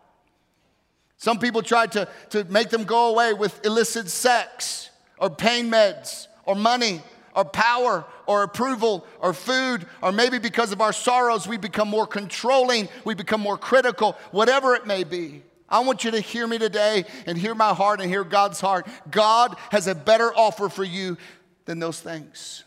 Some 1.16 1.38
people 1.38 1.62
try 1.62 1.86
to, 1.86 2.08
to 2.30 2.44
make 2.44 2.70
them 2.70 2.84
go 2.84 3.10
away 3.10 3.32
with 3.32 3.64
illicit 3.64 4.08
sex 4.08 4.90
or 5.18 5.30
pain 5.30 5.70
meds 5.70 6.26
or 6.44 6.56
money 6.56 7.00
or 7.34 7.44
power 7.44 8.04
or 8.26 8.42
approval 8.42 9.06
or 9.20 9.32
food, 9.32 9.86
or 10.02 10.12
maybe 10.12 10.38
because 10.38 10.72
of 10.72 10.80
our 10.80 10.92
sorrows, 10.92 11.46
we 11.46 11.56
become 11.56 11.88
more 11.88 12.06
controlling, 12.06 12.88
we 13.04 13.14
become 13.14 13.40
more 13.40 13.58
critical, 13.58 14.16
whatever 14.30 14.74
it 14.74 14.86
may 14.86 15.04
be. 15.04 15.42
I 15.68 15.80
want 15.80 16.04
you 16.04 16.10
to 16.10 16.20
hear 16.20 16.46
me 16.46 16.58
today 16.58 17.04
and 17.26 17.38
hear 17.38 17.54
my 17.54 17.72
heart 17.72 18.00
and 18.00 18.10
hear 18.10 18.24
God's 18.24 18.60
heart. 18.60 18.86
God 19.10 19.56
has 19.70 19.86
a 19.86 19.94
better 19.94 20.30
offer 20.36 20.68
for 20.68 20.84
you 20.84 21.16
than 21.64 21.78
those 21.78 21.98
things. 21.98 22.64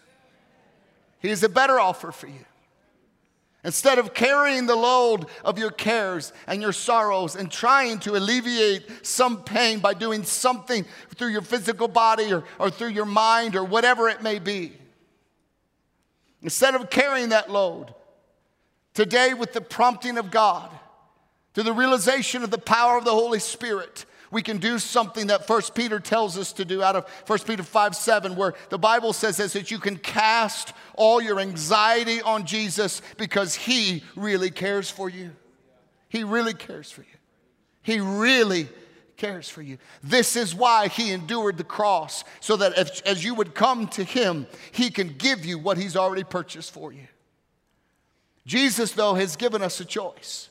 He 1.19 1.29
has 1.29 1.43
a 1.43 1.49
better 1.49 1.79
offer 1.79 2.11
for 2.11 2.27
you. 2.27 2.45
Instead 3.65 3.97
of 3.97 4.13
carrying 4.13 4.67
the 4.67 4.75
load 4.75 5.25
of 5.43 5.57
your 5.57 5.71
cares 5.71 6.31
and 6.45 6.61
your 6.61 6.71
sorrows 6.71 7.35
and 7.35 7.51
trying 7.51 7.97
to 7.97 8.15
alleviate 8.15 9.03
some 9.03 9.41
pain 9.41 9.79
by 9.79 9.91
doing 9.91 10.23
something 10.23 10.85
through 11.15 11.29
your 11.29 11.41
physical 11.41 11.87
body 11.87 12.31
or, 12.31 12.43
or 12.59 12.69
through 12.69 12.89
your 12.89 13.05
mind 13.05 13.55
or 13.55 13.63
whatever 13.63 14.07
it 14.07 14.21
may 14.21 14.37
be, 14.37 14.71
instead 16.43 16.75
of 16.75 16.91
carrying 16.91 17.29
that 17.29 17.49
load, 17.49 17.91
today 18.93 19.33
with 19.33 19.51
the 19.53 19.61
prompting 19.61 20.19
of 20.19 20.29
God, 20.29 20.69
to 21.55 21.63
the 21.63 21.73
realization 21.73 22.43
of 22.43 22.51
the 22.51 22.59
power 22.59 22.99
of 22.99 23.03
the 23.03 23.11
Holy 23.11 23.39
Spirit, 23.39 24.05
we 24.35 24.41
can 24.41 24.57
do 24.57 24.79
something 24.79 25.27
that 25.27 25.47
First 25.47 25.73
Peter 25.73 25.97
tells 25.97 26.37
us 26.37 26.51
to 26.51 26.65
do 26.65 26.83
out 26.83 26.97
of 26.97 27.07
First 27.23 27.47
Peter 27.47 27.63
5 27.63 27.95
7, 27.95 28.35
where 28.35 28.53
the 28.67 28.77
Bible 28.77 29.13
says 29.13 29.37
this, 29.37 29.53
that 29.53 29.71
you 29.71 29.79
can 29.79 29.95
cast 29.95 30.73
all 30.95 31.21
your 31.21 31.39
anxiety 31.39 32.21
on 32.21 32.45
Jesus 32.45 33.01
because 33.15 33.55
He 33.55 34.03
really 34.13 34.51
cares 34.51 34.91
for 34.91 35.07
you. 35.07 35.31
He 36.09 36.25
really 36.25 36.53
cares 36.53 36.91
for 36.91 37.03
you. 37.03 37.17
He 37.81 38.01
really 38.01 38.67
cares 39.15 39.47
for 39.47 39.61
you. 39.61 39.77
This 40.03 40.35
is 40.35 40.53
why 40.53 40.89
He 40.89 41.13
endured 41.13 41.57
the 41.57 41.63
cross, 41.63 42.25
so 42.41 42.57
that 42.57 42.77
if, 42.77 43.01
as 43.05 43.23
you 43.23 43.35
would 43.35 43.55
come 43.55 43.87
to 43.87 44.03
Him, 44.03 44.47
He 44.73 44.89
can 44.89 45.15
give 45.17 45.45
you 45.45 45.57
what 45.57 45.77
He's 45.77 45.95
already 45.95 46.25
purchased 46.25 46.73
for 46.73 46.91
you. 46.91 47.07
Jesus, 48.45 48.91
though, 48.91 49.13
has 49.13 49.37
given 49.37 49.61
us 49.61 49.79
a 49.79 49.85
choice. 49.85 50.49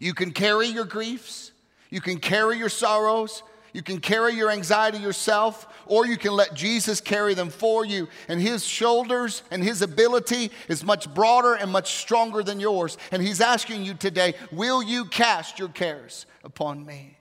You 0.00 0.14
can 0.14 0.32
carry 0.32 0.66
your 0.66 0.84
griefs, 0.84 1.49
you 1.90 2.00
can 2.00 2.18
carry 2.18 2.56
your 2.56 2.68
sorrows, 2.68 3.42
you 3.72 3.82
can 3.82 4.00
carry 4.00 4.34
your 4.34 4.50
anxiety 4.50 4.98
yourself, 4.98 5.68
or 5.86 6.06
you 6.06 6.16
can 6.16 6.32
let 6.32 6.54
Jesus 6.54 7.00
carry 7.00 7.34
them 7.34 7.50
for 7.50 7.84
you. 7.84 8.08
And 8.28 8.40
his 8.40 8.64
shoulders 8.64 9.42
and 9.50 9.62
his 9.62 9.82
ability 9.82 10.50
is 10.68 10.82
much 10.82 11.12
broader 11.14 11.54
and 11.54 11.70
much 11.70 11.96
stronger 11.96 12.42
than 12.42 12.58
yours. 12.58 12.98
And 13.12 13.22
he's 13.22 13.40
asking 13.40 13.84
you 13.84 13.94
today, 13.94 14.34
will 14.50 14.82
you 14.82 15.04
cast 15.04 15.58
your 15.58 15.68
cares 15.68 16.26
upon 16.42 16.84
me? 16.84 17.16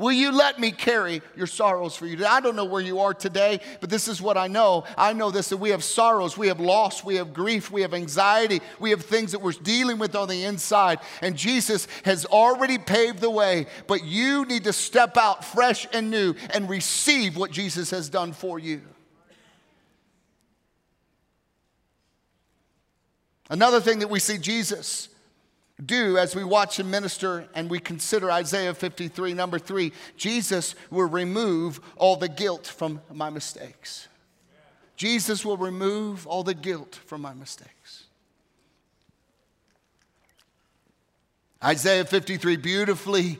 Will 0.00 0.12
you 0.12 0.32
let 0.32 0.58
me 0.58 0.72
carry 0.72 1.20
your 1.36 1.46
sorrows 1.46 1.94
for 1.94 2.06
you? 2.06 2.24
I 2.24 2.40
don't 2.40 2.56
know 2.56 2.64
where 2.64 2.80
you 2.80 3.00
are 3.00 3.12
today, 3.12 3.60
but 3.82 3.90
this 3.90 4.08
is 4.08 4.22
what 4.22 4.38
I 4.38 4.46
know. 4.46 4.84
I 4.96 5.12
know 5.12 5.30
this 5.30 5.50
that 5.50 5.58
we 5.58 5.68
have 5.68 5.84
sorrows, 5.84 6.38
we 6.38 6.48
have 6.48 6.58
loss, 6.58 7.04
we 7.04 7.16
have 7.16 7.34
grief, 7.34 7.70
we 7.70 7.82
have 7.82 7.92
anxiety, 7.92 8.62
we 8.78 8.88
have 8.92 9.02
things 9.04 9.32
that 9.32 9.42
we're 9.42 9.52
dealing 9.52 9.98
with 9.98 10.16
on 10.16 10.28
the 10.28 10.44
inside. 10.44 11.00
And 11.20 11.36
Jesus 11.36 11.86
has 12.06 12.24
already 12.24 12.78
paved 12.78 13.20
the 13.20 13.28
way, 13.28 13.66
but 13.86 14.02
you 14.02 14.46
need 14.46 14.64
to 14.64 14.72
step 14.72 15.18
out 15.18 15.44
fresh 15.44 15.86
and 15.92 16.10
new 16.10 16.34
and 16.54 16.70
receive 16.70 17.36
what 17.36 17.50
Jesus 17.50 17.90
has 17.90 18.08
done 18.08 18.32
for 18.32 18.58
you. 18.58 18.80
Another 23.50 23.82
thing 23.82 23.98
that 23.98 24.08
we 24.08 24.18
see 24.18 24.38
Jesus 24.38 25.10
do 25.80 26.18
as 26.18 26.34
we 26.34 26.44
watch 26.44 26.78
him 26.78 26.90
minister 26.90 27.48
and 27.54 27.70
we 27.70 27.78
consider 27.78 28.30
Isaiah 28.30 28.74
53, 28.74 29.34
number 29.34 29.58
three, 29.58 29.92
Jesus 30.16 30.74
will 30.90 31.08
remove 31.08 31.80
all 31.96 32.16
the 32.16 32.28
guilt 32.28 32.66
from 32.66 33.00
my 33.12 33.30
mistakes. 33.30 34.08
Jesus 34.96 35.44
will 35.44 35.56
remove 35.56 36.26
all 36.26 36.42
the 36.42 36.54
guilt 36.54 36.98
from 37.06 37.22
my 37.22 37.32
mistakes. 37.32 38.04
Isaiah 41.62 42.04
53 42.04 42.56
beautifully 42.56 43.38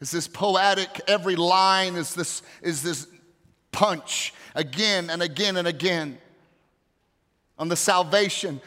is 0.00 0.10
this 0.10 0.26
poetic, 0.28 1.00
every 1.06 1.36
line 1.36 1.94
is 1.96 2.14
this, 2.14 2.42
is 2.62 2.82
this 2.82 3.06
punch 3.72 4.34
again 4.54 5.10
and 5.10 5.22
again 5.22 5.56
and 5.56 5.68
again 5.68 6.18
on 7.58 7.68
the 7.68 7.76
salvation 7.76 8.60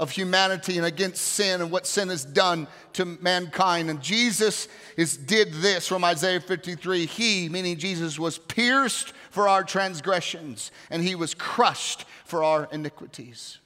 of 0.00 0.10
humanity 0.10 0.78
and 0.78 0.86
against 0.86 1.20
sin 1.20 1.60
and 1.60 1.70
what 1.70 1.86
sin 1.86 2.08
has 2.08 2.24
done 2.24 2.66
to 2.94 3.04
mankind. 3.04 3.90
And 3.90 4.00
Jesus 4.00 4.66
is, 4.96 5.14
did 5.14 5.52
this 5.52 5.86
from 5.86 6.04
Isaiah 6.04 6.40
53. 6.40 7.04
He, 7.04 7.50
meaning 7.50 7.76
Jesus, 7.76 8.18
was 8.18 8.38
pierced 8.38 9.12
for 9.30 9.46
our 9.46 9.62
transgressions 9.62 10.72
and 10.88 11.02
he 11.02 11.14
was 11.14 11.34
crushed 11.34 12.06
for 12.24 12.42
our 12.42 12.66
iniquities. 12.72 13.58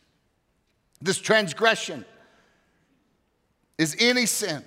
This 1.00 1.18
transgression 1.18 2.04
is 3.78 3.96
any 4.00 4.26
sin 4.26 4.64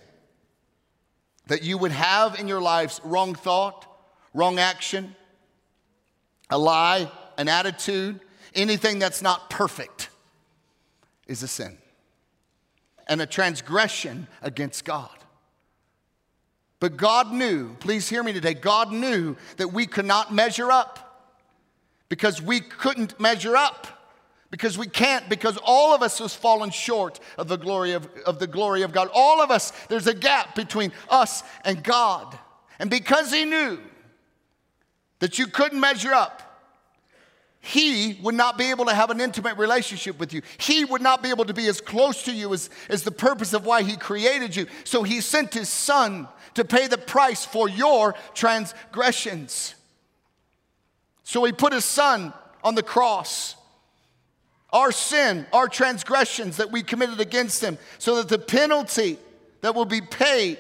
that 1.48 1.64
you 1.64 1.78
would 1.78 1.92
have 1.92 2.40
in 2.40 2.48
your 2.48 2.62
lives 2.62 3.02
wrong 3.04 3.36
thought, 3.36 3.86
wrong 4.34 4.58
action, 4.58 5.14
a 6.50 6.58
lie, 6.58 7.12
an 7.38 7.50
attitude, 7.50 8.22
anything 8.56 9.00
that's 9.00 9.22
not 9.22 9.50
perfect 9.50 10.10
is 11.28 11.44
a 11.44 11.48
sin 11.48 11.78
and 13.08 13.22
a 13.22 13.26
transgression 13.26 14.28
against 14.42 14.86
God. 14.86 15.10
But 16.80 16.98
God 16.98 17.32
knew, 17.32 17.76
please 17.80 18.08
hear 18.08 18.24
me 18.24 18.34
today, 18.34 18.54
God 18.54 18.92
knew 18.92 19.36
that 19.58 19.70
we 19.70 19.88
could 19.88 20.06
not 20.06 20.34
measure 20.34 20.72
up 20.72 21.34
because 22.10 22.42
we 22.42 22.60
couldn't 22.60 23.20
measure 23.20 23.56
up. 23.56 23.88
Because 24.50 24.78
we 24.78 24.88
can't, 24.88 25.28
because 25.28 25.58
all 25.62 25.94
of 25.94 26.02
us 26.02 26.20
has 26.20 26.34
fallen 26.34 26.70
short 26.70 27.20
of 27.38 27.50
the 27.50 27.58
glory 27.58 27.92
of, 27.92 28.08
of 28.26 28.40
the 28.40 28.48
glory 28.48 28.82
of 28.82 28.94
God. 28.94 29.10
All 29.14 29.42
of 29.42 29.52
us, 29.52 29.72
there's 29.90 30.08
a 30.08 30.14
gap 30.14 30.56
between 30.56 30.94
us 31.10 31.44
and 31.66 31.84
God. 31.84 32.40
And 32.80 32.90
because 32.90 33.34
he 33.34 33.44
knew 33.44 33.78
that 35.20 35.38
you 35.38 35.48
couldn't 35.48 35.82
measure 35.82 36.14
up, 36.14 36.47
he 37.60 38.18
would 38.22 38.36
not 38.36 38.58
be 38.58 38.70
able 38.70 38.86
to 38.86 38.94
have 38.94 39.10
an 39.10 39.20
intimate 39.20 39.58
relationship 39.58 40.20
with 40.20 40.32
you. 40.32 40.42
He 40.58 40.86
would 40.86 41.02
not 41.02 41.22
be 41.22 41.30
able 41.30 41.46
to 41.46 41.54
be 41.54 41.68
as 41.68 41.82
close 41.82 42.24
to 42.24 42.32
you 42.32 42.54
as, 42.54 42.70
as 42.90 43.04
the 43.04 43.12
purpose 43.12 43.54
of 43.54 43.66
why 43.66 43.84
He 43.84 43.98
created 43.98 44.56
you. 44.56 44.68
So 44.84 45.04
He 45.04 45.22
sent 45.22 45.54
His 45.54 45.70
Son 45.70 46.28
to 46.54 46.64
pay 46.64 46.88
the 46.88 46.98
price 46.98 47.46
for 47.46 47.68
your 47.68 48.16
transgressions. 48.34 49.76
So 51.24 51.44
He 51.44 51.52
put 51.52 51.74
His 51.74 51.86
Son 51.86 52.32
on 52.64 52.76
the 52.76 52.84
cross. 52.84 53.56
Our 54.72 54.92
sin, 54.92 55.46
our 55.52 55.68
transgressions 55.68 56.58
that 56.58 56.72
we 56.72 56.84
committed 56.84 57.20
against 57.20 57.62
Him, 57.62 57.78
so 57.98 58.16
that 58.18 58.30
the 58.30 58.40
penalty 58.40 59.18
that 59.62 59.76
will 59.76 59.86
be 59.86 60.02
paid 60.02 60.60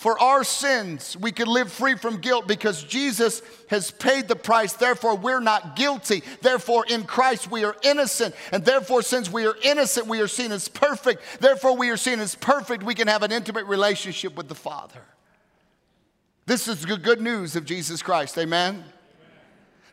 for 0.00 0.18
our 0.18 0.44
sins, 0.44 1.14
we 1.20 1.30
can 1.30 1.46
live 1.46 1.70
free 1.70 1.94
from 1.94 2.22
guilt 2.22 2.48
because 2.48 2.82
Jesus 2.82 3.42
has 3.68 3.90
paid 3.90 4.28
the 4.28 4.34
price. 4.34 4.72
Therefore, 4.72 5.14
we're 5.14 5.40
not 5.40 5.76
guilty. 5.76 6.22
Therefore, 6.40 6.86
in 6.88 7.04
Christ, 7.04 7.50
we 7.50 7.64
are 7.64 7.76
innocent. 7.82 8.34
And 8.50 8.64
therefore, 8.64 9.02
since 9.02 9.30
we 9.30 9.44
are 9.44 9.54
innocent, 9.62 10.06
we 10.06 10.22
are 10.22 10.26
seen 10.26 10.52
as 10.52 10.68
perfect. 10.68 11.22
Therefore, 11.38 11.76
we 11.76 11.90
are 11.90 11.98
seen 11.98 12.18
as 12.18 12.34
perfect. 12.34 12.82
We 12.82 12.94
can 12.94 13.08
have 13.08 13.22
an 13.22 13.30
intimate 13.30 13.66
relationship 13.66 14.38
with 14.38 14.48
the 14.48 14.54
Father. 14.54 15.02
This 16.46 16.66
is 16.66 16.80
the 16.80 16.96
good 16.96 17.20
news 17.20 17.54
of 17.54 17.66
Jesus 17.66 18.00
Christ. 18.00 18.38
Amen. 18.38 18.82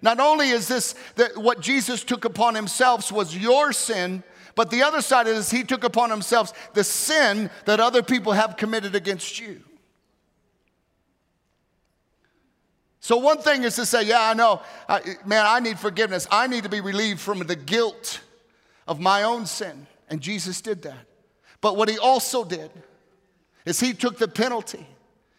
Not 0.01 0.21
only 0.21 0.51
is 0.51 0.69
this 0.69 0.95
that 1.15 1.37
what 1.37 1.59
Jesus 1.59 2.05
took 2.05 2.23
upon 2.23 2.55
himself 2.55 3.11
was 3.11 3.35
your 3.35 3.73
sin, 3.73 4.23
but 4.55 4.71
the 4.71 4.83
other 4.83 5.01
side 5.01 5.27
is 5.27 5.51
he 5.51 5.65
took 5.65 5.83
upon 5.83 6.09
himself 6.11 6.71
the 6.73 6.85
sin 6.85 7.49
that 7.65 7.81
other 7.81 8.01
people 8.01 8.31
have 8.31 8.55
committed 8.55 8.95
against 8.95 9.37
you. 9.41 9.63
So, 13.07 13.15
one 13.15 13.37
thing 13.37 13.63
is 13.63 13.77
to 13.77 13.85
say, 13.85 14.03
Yeah, 14.03 14.19
I 14.19 14.33
know, 14.33 14.61
I, 14.89 14.99
man, 15.25 15.45
I 15.47 15.61
need 15.61 15.79
forgiveness. 15.79 16.27
I 16.29 16.45
need 16.47 16.63
to 16.63 16.69
be 16.69 16.81
relieved 16.81 17.21
from 17.21 17.39
the 17.39 17.55
guilt 17.55 18.19
of 18.85 18.99
my 18.99 19.23
own 19.23 19.45
sin. 19.45 19.87
And 20.09 20.19
Jesus 20.19 20.59
did 20.59 20.81
that. 20.81 21.05
But 21.61 21.77
what 21.77 21.87
he 21.87 21.97
also 21.97 22.43
did 22.43 22.69
is 23.63 23.79
he 23.79 23.93
took 23.93 24.17
the 24.17 24.27
penalty 24.27 24.85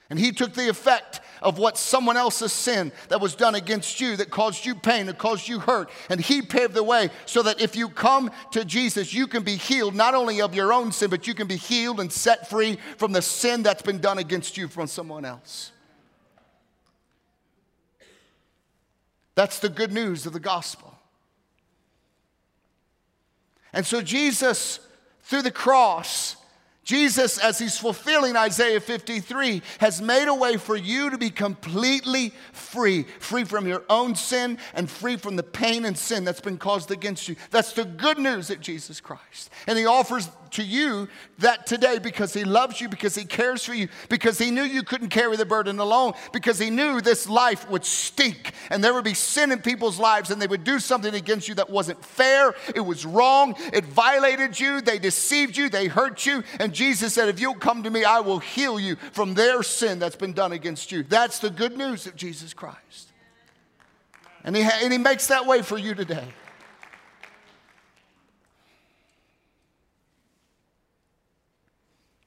and 0.08 0.18
he 0.18 0.32
took 0.32 0.54
the 0.54 0.70
effect 0.70 1.20
of 1.42 1.58
what 1.58 1.76
someone 1.76 2.16
else's 2.16 2.54
sin 2.54 2.90
that 3.10 3.20
was 3.20 3.34
done 3.34 3.54
against 3.54 4.00
you 4.00 4.16
that 4.16 4.30
caused 4.30 4.64
you 4.64 4.74
pain, 4.74 5.04
that 5.04 5.18
caused 5.18 5.46
you 5.46 5.58
hurt. 5.58 5.90
And 6.08 6.22
he 6.22 6.40
paved 6.40 6.72
the 6.72 6.82
way 6.82 7.10
so 7.26 7.42
that 7.42 7.60
if 7.60 7.76
you 7.76 7.90
come 7.90 8.30
to 8.52 8.64
Jesus, 8.64 9.12
you 9.12 9.26
can 9.26 9.42
be 9.42 9.56
healed 9.56 9.94
not 9.94 10.14
only 10.14 10.40
of 10.40 10.54
your 10.54 10.72
own 10.72 10.90
sin, 10.90 11.10
but 11.10 11.26
you 11.26 11.34
can 11.34 11.46
be 11.46 11.56
healed 11.56 12.00
and 12.00 12.10
set 12.10 12.48
free 12.48 12.78
from 12.96 13.12
the 13.12 13.20
sin 13.20 13.62
that's 13.62 13.82
been 13.82 14.00
done 14.00 14.16
against 14.16 14.56
you 14.56 14.68
from 14.68 14.86
someone 14.86 15.26
else. 15.26 15.72
That's 19.38 19.60
the 19.60 19.68
good 19.68 19.92
news 19.92 20.26
of 20.26 20.32
the 20.32 20.40
gospel. 20.40 20.92
And 23.72 23.86
so, 23.86 24.02
Jesus, 24.02 24.80
through 25.22 25.42
the 25.42 25.52
cross, 25.52 26.34
Jesus, 26.88 27.36
as 27.36 27.58
he's 27.58 27.76
fulfilling 27.76 28.34
Isaiah 28.34 28.80
53, 28.80 29.60
has 29.78 30.00
made 30.00 30.26
a 30.26 30.32
way 30.32 30.56
for 30.56 30.74
you 30.74 31.10
to 31.10 31.18
be 31.18 31.28
completely 31.28 32.32
free, 32.54 33.02
free 33.20 33.44
from 33.44 33.66
your 33.66 33.84
own 33.90 34.14
sin 34.14 34.56
and 34.72 34.90
free 34.90 35.18
from 35.18 35.36
the 35.36 35.42
pain 35.42 35.84
and 35.84 35.98
sin 35.98 36.24
that's 36.24 36.40
been 36.40 36.56
caused 36.56 36.90
against 36.90 37.28
you. 37.28 37.36
That's 37.50 37.74
the 37.74 37.84
good 37.84 38.16
news 38.16 38.48
of 38.48 38.62
Jesus 38.62 39.02
Christ. 39.02 39.50
And 39.66 39.78
he 39.78 39.84
offers 39.84 40.30
to 40.52 40.62
you 40.62 41.08
that 41.38 41.66
today 41.66 41.98
because 41.98 42.32
He 42.32 42.44
loves 42.44 42.80
you, 42.80 42.88
because 42.88 43.14
He 43.14 43.24
cares 43.24 43.64
for 43.64 43.74
you, 43.74 43.88
because 44.08 44.38
He 44.38 44.50
knew 44.50 44.62
you 44.62 44.82
couldn't 44.82 45.08
carry 45.08 45.36
the 45.36 45.46
burden 45.46 45.78
alone, 45.78 46.14
because 46.32 46.58
He 46.58 46.70
knew 46.70 47.00
this 47.00 47.28
life 47.28 47.68
would 47.68 47.84
stink 47.84 48.52
and 48.70 48.82
there 48.82 48.94
would 48.94 49.04
be 49.04 49.14
sin 49.14 49.52
in 49.52 49.60
people's 49.60 49.98
lives 49.98 50.30
and 50.30 50.40
they 50.40 50.46
would 50.46 50.64
do 50.64 50.78
something 50.78 51.14
against 51.14 51.48
you 51.48 51.54
that 51.56 51.70
wasn't 51.70 52.02
fair, 52.04 52.54
it 52.74 52.80
was 52.80 53.04
wrong, 53.04 53.54
it 53.72 53.84
violated 53.84 54.58
you, 54.58 54.80
they 54.80 54.98
deceived 54.98 55.56
you, 55.56 55.68
they 55.68 55.86
hurt 55.86 56.26
you. 56.26 56.42
And 56.58 56.72
Jesus 56.78 57.12
said, 57.14 57.28
If 57.28 57.40
you'll 57.40 57.56
come 57.56 57.82
to 57.82 57.90
me, 57.90 58.04
I 58.04 58.20
will 58.20 58.38
heal 58.38 58.78
you 58.78 58.94
from 59.10 59.34
their 59.34 59.64
sin 59.64 59.98
that's 59.98 60.14
been 60.14 60.32
done 60.32 60.52
against 60.52 60.92
you. 60.92 61.02
That's 61.02 61.40
the 61.40 61.50
good 61.50 61.76
news 61.76 62.06
of 62.06 62.14
Jesus 62.14 62.54
Christ. 62.54 63.10
And 64.44 64.54
He, 64.54 64.62
ha- 64.62 64.78
and 64.80 64.92
he 64.92 64.98
makes 64.98 65.26
that 65.26 65.44
way 65.44 65.62
for 65.62 65.76
you 65.76 65.96
today. 65.96 66.28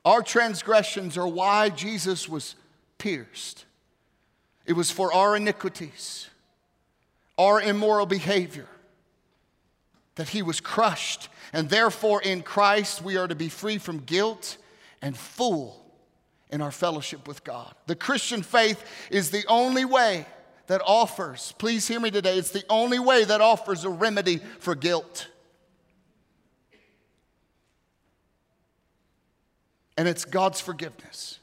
Our 0.03 0.21
transgressions 0.21 1.17
are 1.17 1.27
why 1.27 1.69
Jesus 1.69 2.27
was 2.27 2.55
pierced. 2.97 3.63
It 4.65 4.73
was 4.73 4.91
for 4.91 5.13
our 5.13 5.37
iniquities, 5.37 6.29
our 7.37 7.61
immoral 7.61 8.05
behavior, 8.05 8.67
that 10.15 10.30
he 10.30 10.41
was 10.41 10.60
crushed. 10.60 11.30
And 11.54 11.69
therefore, 11.69 12.21
in 12.21 12.41
Christ, 12.41 13.02
we 13.04 13.17
are 13.17 13.28
to 13.28 13.36
be 13.36 13.50
free 13.50 13.78
from 13.78 14.00
guilt 14.00 14.58
and 15.02 15.17
full 15.17 15.84
in 16.50 16.62
our 16.62 16.71
fellowship 16.71 17.28
with 17.28 17.43
God. 17.43 17.74
The 17.88 17.95
Christian 17.95 18.43
faith 18.43 18.84
is 19.10 19.32
the 19.32 19.45
only 19.47 19.86
way 19.86 20.26
that 20.67 20.82
offers, 20.86 21.54
please 21.58 21.88
hear 21.88 22.00
me 22.00 22.12
today, 22.12 22.38
it's 22.38 22.52
the 22.52 22.63
only 22.69 23.00
way 23.00 23.24
that 23.24 23.41
offers 23.41 23.84
a 23.84 23.89
remedy 23.89 24.39
for 24.60 24.76
guilt. 24.76 25.28
and 30.02 30.08
it's 30.08 30.26
God's 30.26 30.60
forgiveness. 30.60 31.38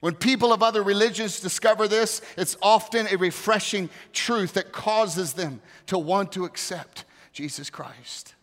When 0.00 0.14
people 0.16 0.52
of 0.52 0.64
other 0.64 0.82
religions 0.82 1.38
discover 1.38 1.86
this, 1.86 2.20
it's 2.36 2.56
often 2.60 3.06
a 3.06 3.16
refreshing 3.16 3.88
truth 4.12 4.54
that 4.54 4.72
causes 4.72 5.34
them 5.34 5.60
to 5.86 5.96
want 5.96 6.32
to 6.32 6.44
accept 6.44 7.04
Jesus 7.34 7.68
Christ. 7.68 8.34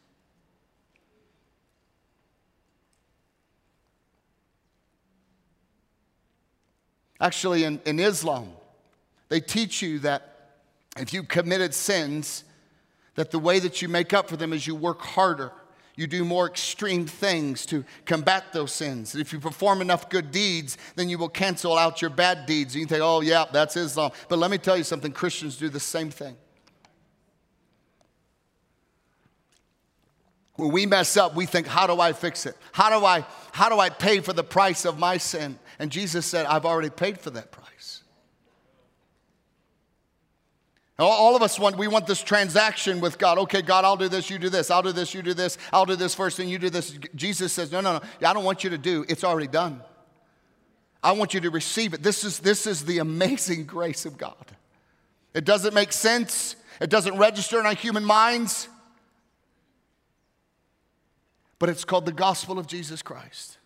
Actually, 7.22 7.64
in, 7.64 7.80
in 7.86 8.00
Islam, 8.00 8.50
they 9.30 9.40
teach 9.40 9.82
you 9.82 10.00
that 10.00 10.58
if 10.98 11.14
you 11.14 11.24
committed 11.24 11.74
sins, 11.74 12.44
that 13.16 13.32
the 13.32 13.40
way 13.40 13.60
that 13.60 13.82
you 13.82 13.88
make 13.88 14.12
up 14.12 14.28
for 14.28 14.36
them 14.36 14.52
is 14.52 14.68
you 14.68 14.76
work 14.76 15.02
harder. 15.02 15.54
You 15.96 16.08
do 16.08 16.26
more 16.26 16.48
extreme 16.48 17.06
things 17.06 17.66
to 17.68 17.86
combat 18.06 18.52
those 18.52 18.74
sins. 18.74 19.16
If 19.16 19.32
you 19.32 19.40
perform 19.40 19.82
enough 19.82 20.10
good 20.10 20.32
deeds, 20.32 20.78
then 20.96 21.08
you 21.08 21.18
will 21.18 21.30
cancel 21.30 21.78
out 21.78 22.02
your 22.02 22.10
bad 22.10 22.46
deeds. 22.46 22.76
You 22.76 22.86
think, 22.86 23.02
oh, 23.02 23.22
yeah, 23.22 23.46
that's 23.54 23.78
Islam. 23.78 24.12
But 24.28 24.40
let 24.40 24.52
me 24.52 24.58
tell 24.58 24.76
you 24.76 24.84
something 24.84 25.14
Christians 25.14 25.56
do 25.56 25.70
the 25.70 25.80
same 25.80 26.10
thing. 26.10 26.36
When 30.62 30.72
we 30.72 30.86
mess 30.86 31.18
up, 31.18 31.36
we 31.36 31.48
think, 31.48 31.66
how 31.66 31.88
do 31.88 32.00
I 32.00 32.14
fix 32.14 32.46
it? 32.46 32.56
How 32.72 32.92
do 32.92 33.04
I, 33.04 33.26
how 33.52 33.68
do 33.68 33.80
I 33.80 33.90
pay 33.90 34.20
for 34.20 34.32
the 34.32 34.44
price 34.44 34.86
of 34.86 35.00
my 35.00 35.18
sin? 35.18 35.58
And 35.80 35.92
Jesus 35.92 36.24
said, 36.24 36.46
I've 36.46 36.68
already 36.68 36.92
paid 36.92 37.20
for 37.20 37.32
that 37.32 37.52
price. 37.52 38.04
All 41.00 41.36
of 41.36 41.42
us 41.42 41.58
want, 41.58 41.80
we 41.80 41.88
want 41.88 42.06
this 42.06 42.22
transaction 42.22 43.02
with 43.02 43.18
God. 43.18 43.40
Okay, 43.40 43.64
God, 43.64 43.86
I'll 43.86 43.98
do 43.98 44.08
this, 44.08 44.30
you 44.30 44.38
do 44.38 44.50
this. 44.50 44.70
I'll 44.70 44.84
do 44.84 44.92
this, 44.92 45.16
you 45.16 45.24
do 45.24 45.34
this. 45.34 45.58
I'll 45.74 45.88
do 45.88 45.96
this 45.96 46.14
first, 46.14 46.38
and 46.38 46.48
you 46.48 46.60
do 46.60 46.70
this. 46.70 46.96
Jesus 47.16 47.52
says, 47.52 47.72
no, 47.72 47.82
no, 47.82 47.94
no. 47.94 48.02
I 48.24 48.32
don't 48.32 48.44
want 48.44 48.64
you 48.64 48.70
to 48.70 48.78
do. 48.78 49.04
It's 49.10 49.24
already 49.24 49.48
done. 49.48 49.82
I 51.02 51.14
want 51.14 51.34
you 51.34 51.40
to 51.40 51.50
receive 51.50 51.96
it. 51.96 52.04
This 52.04 52.24
is, 52.24 52.38
this 52.38 52.68
is 52.68 52.86
the 52.86 53.00
amazing 53.00 53.66
grace 53.66 54.06
of 54.06 54.16
God. 54.16 54.36
It 55.34 55.44
doesn't 55.44 55.74
make 55.74 55.92
sense. 55.92 56.56
It 56.80 56.92
doesn't 56.92 57.18
register 57.18 57.60
in 57.60 57.66
our 57.66 57.74
human 57.74 58.06
minds 58.06 58.68
but 61.62 61.70
it's 61.70 61.86
called 61.86 62.08
the 62.08 62.12
gospel 62.12 62.58
of 62.58 62.66
Jesus 62.66 63.04
Christ. 63.04 63.60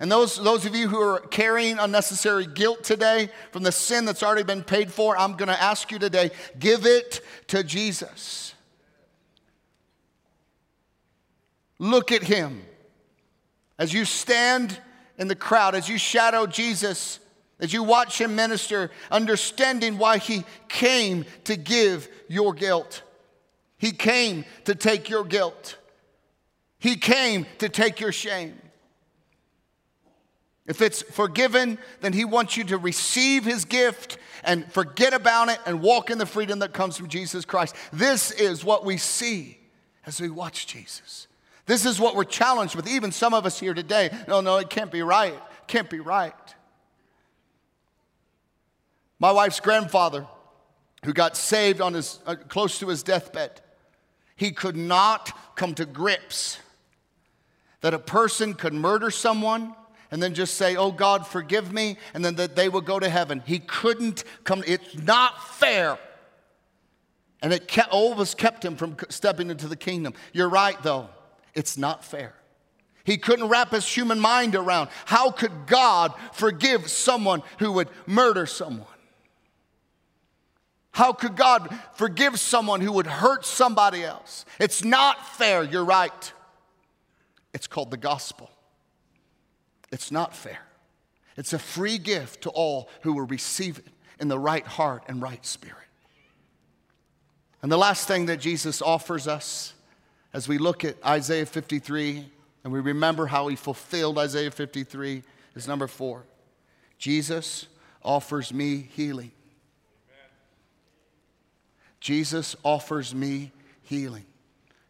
And 0.00 0.10
those, 0.10 0.42
those 0.42 0.64
of 0.64 0.74
you 0.74 0.88
who 0.88 0.98
are 0.98 1.20
carrying 1.20 1.78
unnecessary 1.78 2.46
guilt 2.46 2.82
today 2.82 3.28
from 3.52 3.64
the 3.64 3.70
sin 3.70 4.06
that's 4.06 4.22
already 4.22 4.44
been 4.44 4.62
paid 4.62 4.90
for, 4.90 5.14
I'm 5.14 5.36
going 5.36 5.50
to 5.50 5.62
ask 5.62 5.92
you 5.92 5.98
today 5.98 6.30
give 6.58 6.86
it 6.86 7.20
to 7.48 7.62
Jesus. 7.62 8.54
Look 11.78 12.12
at 12.12 12.22
him. 12.22 12.64
As 13.78 13.92
you 13.92 14.06
stand 14.06 14.80
in 15.18 15.28
the 15.28 15.36
crowd, 15.36 15.74
as 15.74 15.86
you 15.86 15.98
shadow 15.98 16.46
Jesus, 16.46 17.20
as 17.60 17.74
you 17.74 17.82
watch 17.82 18.18
him 18.18 18.34
minister, 18.34 18.90
understanding 19.10 19.98
why 19.98 20.16
he 20.16 20.44
came 20.66 21.26
to 21.44 21.56
give 21.56 22.08
your 22.26 22.54
guilt. 22.54 23.02
He 23.78 23.92
came 23.92 24.44
to 24.64 24.74
take 24.74 25.08
your 25.08 25.24
guilt. 25.24 25.76
He 26.78 26.96
came 26.96 27.46
to 27.58 27.68
take 27.68 28.00
your 28.00 28.12
shame. 28.12 28.60
If 30.66 30.80
it's 30.80 31.02
forgiven, 31.02 31.78
then 32.00 32.12
He 32.12 32.24
wants 32.24 32.56
you 32.56 32.64
to 32.64 32.78
receive 32.78 33.44
His 33.44 33.64
gift 33.64 34.18
and 34.44 34.70
forget 34.72 35.12
about 35.12 35.48
it 35.48 35.58
and 35.66 35.82
walk 35.82 36.10
in 36.10 36.18
the 36.18 36.26
freedom 36.26 36.60
that 36.60 36.72
comes 36.72 36.96
from 36.96 37.08
Jesus 37.08 37.44
Christ. 37.44 37.74
This 37.92 38.30
is 38.30 38.64
what 38.64 38.84
we 38.84 38.96
see 38.96 39.58
as 40.06 40.20
we 40.20 40.30
watch 40.30 40.66
Jesus. 40.66 41.26
This 41.66 41.86
is 41.86 41.98
what 41.98 42.14
we're 42.14 42.24
challenged 42.24 42.76
with. 42.76 42.86
Even 42.86 43.12
some 43.12 43.34
of 43.34 43.46
us 43.46 43.58
here 43.58 43.74
today, 43.74 44.10
no, 44.28 44.40
no, 44.40 44.58
it 44.58 44.70
can't 44.70 44.90
be 44.90 45.02
right. 45.02 45.38
Can't 45.66 45.88
be 45.88 46.00
right. 46.00 46.34
My 49.18 49.32
wife's 49.32 49.60
grandfather, 49.60 50.26
who 51.04 51.12
got 51.12 51.36
saved 51.36 51.80
on 51.80 51.94
his, 51.94 52.18
uh, 52.26 52.34
close 52.48 52.78
to 52.78 52.88
his 52.88 53.02
deathbed, 53.02 53.60
he 54.36 54.50
could 54.50 54.76
not 54.76 55.56
come 55.56 55.74
to 55.74 55.86
grips 55.86 56.58
that 57.82 57.94
a 57.94 57.98
person 57.98 58.54
could 58.54 58.72
murder 58.72 59.10
someone 59.10 59.74
and 60.10 60.22
then 60.22 60.32
just 60.32 60.54
say, 60.54 60.76
Oh 60.76 60.90
God, 60.90 61.26
forgive 61.26 61.72
me, 61.72 61.98
and 62.14 62.24
then 62.24 62.36
that 62.36 62.56
they 62.56 62.68
would 62.68 62.84
go 62.84 62.98
to 62.98 63.08
heaven. 63.08 63.42
He 63.44 63.58
couldn't 63.58 64.24
come, 64.44 64.64
it's 64.66 64.96
not 64.96 65.42
fair. 65.54 65.98
And 67.42 67.52
it 67.52 67.68
kept, 67.68 67.90
all 67.90 68.24
kept 68.24 68.64
him 68.64 68.76
from 68.76 68.96
stepping 69.10 69.50
into 69.50 69.68
the 69.68 69.76
kingdom. 69.76 70.14
You're 70.32 70.48
right, 70.48 70.82
though, 70.82 71.10
it's 71.52 71.76
not 71.76 72.02
fair. 72.04 72.34
He 73.04 73.18
couldn't 73.18 73.48
wrap 73.48 73.70
his 73.72 73.86
human 73.86 74.18
mind 74.18 74.54
around 74.54 74.88
how 75.04 75.30
could 75.30 75.66
God 75.66 76.14
forgive 76.32 76.88
someone 76.88 77.42
who 77.58 77.72
would 77.72 77.88
murder 78.06 78.46
someone? 78.46 78.86
How 80.94 81.12
could 81.12 81.34
God 81.34 81.76
forgive 81.94 82.38
someone 82.38 82.80
who 82.80 82.92
would 82.92 83.08
hurt 83.08 83.44
somebody 83.44 84.04
else? 84.04 84.44
It's 84.60 84.84
not 84.84 85.26
fair, 85.26 85.64
you're 85.64 85.84
right. 85.84 86.32
It's 87.52 87.66
called 87.66 87.90
the 87.90 87.96
gospel. 87.96 88.48
It's 89.90 90.12
not 90.12 90.36
fair. 90.36 90.60
It's 91.36 91.52
a 91.52 91.58
free 91.58 91.98
gift 91.98 92.42
to 92.42 92.50
all 92.50 92.88
who 93.02 93.14
will 93.14 93.26
receive 93.26 93.78
it 93.78 93.88
in 94.20 94.28
the 94.28 94.38
right 94.38 94.64
heart 94.64 95.02
and 95.08 95.20
right 95.20 95.44
spirit. 95.44 95.78
And 97.60 97.72
the 97.72 97.76
last 97.76 98.06
thing 98.06 98.26
that 98.26 98.38
Jesus 98.38 98.80
offers 98.80 99.26
us 99.26 99.74
as 100.32 100.46
we 100.46 100.58
look 100.58 100.84
at 100.84 100.94
Isaiah 101.04 101.46
53 101.46 102.24
and 102.62 102.72
we 102.72 102.78
remember 102.78 103.26
how 103.26 103.48
he 103.48 103.56
fulfilled 103.56 104.16
Isaiah 104.16 104.52
53 104.52 105.24
is 105.56 105.66
number 105.66 105.88
four 105.88 106.22
Jesus 106.98 107.66
offers 108.04 108.54
me 108.54 108.88
healing. 108.94 109.32
Jesus 112.04 112.54
offers 112.62 113.14
me 113.14 113.50
healing. 113.84 114.26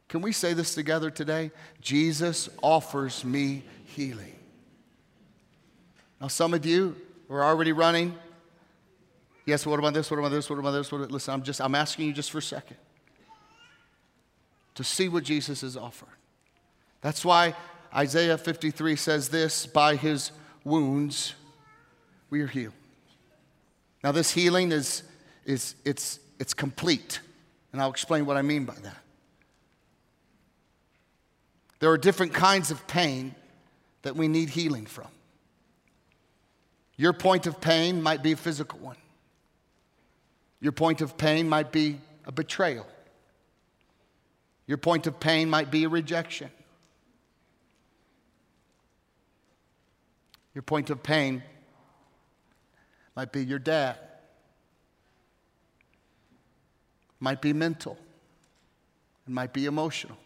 Can 0.09 0.21
we 0.21 0.33
say 0.33 0.53
this 0.53 0.75
together 0.75 1.11
today? 1.11 1.53
Jesus 1.81 2.49
offers 2.61 3.25
me 3.25 3.63
healing. 3.85 4.35
Now, 6.21 6.27
some 6.27 6.55
of 6.55 6.67
you 6.67 6.97
are 7.31 7.45
already 7.45 7.71
running. 7.71 8.19
Yes, 9.47 9.65
what 9.65 9.79
about 9.79 9.95
this? 9.95 10.11
What 10.11 10.19
about 10.19 10.31
this? 10.33 10.51
What 10.51 10.59
about 10.59 10.73
this? 10.73 10.91
What 10.91 10.99
about, 10.99 11.13
listen, 11.13 11.35
I'm 11.35 11.45
just 11.45 11.61
I'm 11.61 11.77
asking 11.77 12.07
you 12.09 12.13
just 12.13 12.33
for 12.33 12.39
a 12.39 12.43
second 12.43 12.79
to 14.75 14.83
see 14.83 15.09
what 15.09 15.23
Jesus 15.23 15.63
is 15.63 15.77
offering. 15.77 16.11
That's 17.01 17.25
why 17.25 17.55
Isaiah 17.95 18.37
53 18.37 18.97
says 18.97 19.29
this, 19.29 19.67
by 19.67 19.95
his 19.95 20.33
wounds 20.65 21.35
we 22.29 22.41
are 22.41 22.49
healed. 22.49 22.75
Now 24.03 24.11
this 24.11 24.33
healing 24.33 24.73
is 24.73 25.05
is 25.45 25.77
it's 25.85 26.19
it's 26.39 26.55
complete. 26.55 27.21
And 27.73 27.81
I'll 27.81 27.91
explain 27.91 28.27
what 28.27 28.37
I 28.37 28.43
mean 28.43 28.65
by 28.65 28.75
that. 28.75 28.97
There 31.81 31.91
are 31.91 31.99
different 31.99 32.33
kinds 32.33 32.71
of 32.71 32.87
pain 32.87 33.35
that 34.03 34.17
we 34.17 34.29
need 34.29 34.49
healing 34.49 34.87
from. 34.87 35.09
Your 36.97 37.13
point 37.13 37.47
of 37.47 37.61
pain 37.61 38.01
might 38.01 38.23
be 38.23 38.33
a 38.33 38.37
physical 38.37 38.79
one. 38.79 38.97
Your 40.61 40.73
point 40.73 41.01
of 41.01 41.17
pain 41.17 41.49
might 41.49 41.73
be 41.73 42.01
a 42.25 42.33
betrayal. 42.33 42.87
Your 44.67 44.79
point 44.79 45.07
of 45.07 45.21
pain 45.21 45.51
might 45.51 45.71
be 45.71 45.85
a 45.85 45.89
rejection. 45.89 46.51
Your 50.55 50.63
point 50.63 50.89
of 50.89 51.03
pain 51.03 51.43
might 53.17 53.33
be 53.33 53.45
your 53.45 53.59
dad 53.59 53.99
might 57.25 57.41
be 57.41 57.55
mental, 57.55 57.97
it 59.27 59.33
might 59.33 59.55
be 59.55 59.65
emotional. 59.65 60.19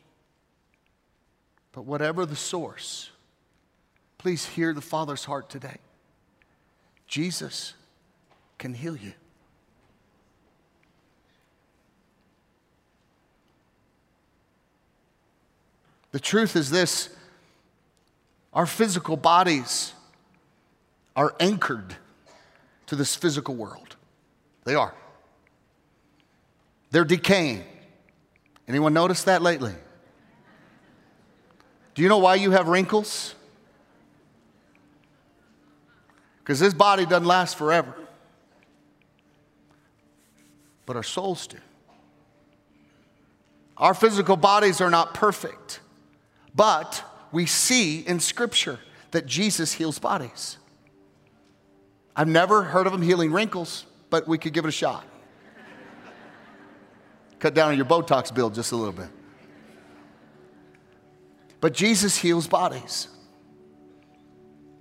But 1.70 1.82
whatever 1.82 2.26
the 2.26 2.34
source, 2.34 3.10
please 4.18 4.44
hear 4.44 4.74
the 4.74 4.80
Father's 4.80 5.24
heart 5.24 5.48
today. 5.48 5.76
Jesus 7.06 7.74
can 8.58 8.74
heal 8.74 8.96
you. 8.96 9.12
The 16.10 16.18
truth 16.18 16.56
is 16.56 16.68
this 16.68 17.10
our 18.52 18.66
physical 18.66 19.16
bodies 19.16 19.92
are 21.14 21.32
anchored 21.38 21.94
to 22.86 22.96
this 22.96 23.14
physical 23.14 23.54
world. 23.54 23.94
They 24.64 24.74
are. 24.74 24.94
They're 26.90 27.04
decaying. 27.04 27.64
Anyone 28.66 28.94
notice 28.94 29.24
that 29.24 29.42
lately? 29.42 29.74
Do 31.94 32.02
you 32.02 32.08
know 32.08 32.18
why 32.18 32.36
you 32.36 32.52
have 32.52 32.68
wrinkles? 32.68 33.34
Because 36.38 36.60
this 36.60 36.72
body 36.72 37.04
doesn't 37.04 37.26
last 37.26 37.56
forever. 37.56 37.94
But 40.86 40.96
our 40.96 41.02
souls 41.02 41.46
do. 41.46 41.58
Our 43.76 43.94
physical 43.94 44.36
bodies 44.36 44.80
are 44.80 44.90
not 44.90 45.14
perfect, 45.14 45.80
but 46.54 47.04
we 47.30 47.46
see 47.46 48.00
in 48.00 48.18
Scripture 48.18 48.80
that 49.12 49.26
Jesus 49.26 49.74
heals 49.74 49.98
bodies. 49.98 50.56
I've 52.16 52.28
never 52.28 52.64
heard 52.64 52.86
of 52.86 52.92
him 52.92 53.02
healing 53.02 53.30
wrinkles, 53.30 53.84
but 54.10 54.26
we 54.26 54.38
could 54.38 54.52
give 54.52 54.64
it 54.64 54.68
a 54.68 54.72
shot. 54.72 55.04
Cut 57.38 57.54
down 57.54 57.70
on 57.70 57.76
your 57.76 57.86
Botox 57.86 58.34
bill 58.34 58.50
just 58.50 58.72
a 58.72 58.76
little 58.76 58.92
bit. 58.92 59.08
But 61.60 61.74
Jesus 61.74 62.16
heals 62.16 62.46
bodies. 62.46 63.08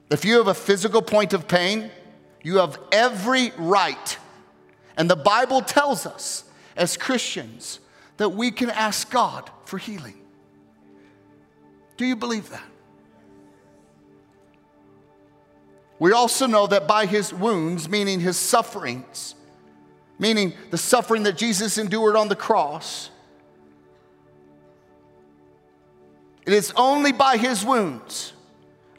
If 0.10 0.24
you 0.24 0.38
have 0.38 0.48
a 0.48 0.54
physical 0.54 1.02
point 1.02 1.34
of 1.34 1.48
pain, 1.48 1.92
you 2.44 2.58
have 2.58 2.80
every 2.92 3.52
right. 3.58 4.18
And 4.96 5.10
the 5.10 5.16
Bible 5.16 5.62
tells 5.62 6.06
us 6.06 6.44
as 6.76 6.98
Christians 6.98 7.80
that 8.18 8.30
we 8.30 8.52
can 8.52 8.70
ask 8.70 9.12
God 9.12 9.50
for 9.66 9.78
healing. 9.78 10.16
Do 11.98 12.06
you 12.06 12.16
believe 12.16 12.50
that? 12.50 12.64
We 16.00 16.12
also 16.12 16.46
know 16.46 16.68
that 16.68 16.88
by 16.88 17.08
his 17.08 17.34
wounds, 17.34 17.90
meaning 17.90 18.20
his 18.20 18.38
sufferings, 18.38 19.34
meaning 20.20 20.54
the 20.72 20.78
suffering 20.78 21.24
that 21.24 21.38
Jesus 21.38 21.78
endured 21.78 22.16
on 22.16 22.28
the 22.28 22.36
cross, 22.36 23.10
it 26.46 26.54
is 26.54 26.72
only 26.76 27.12
by 27.12 27.38
his 27.38 27.66
wounds, 27.66 28.34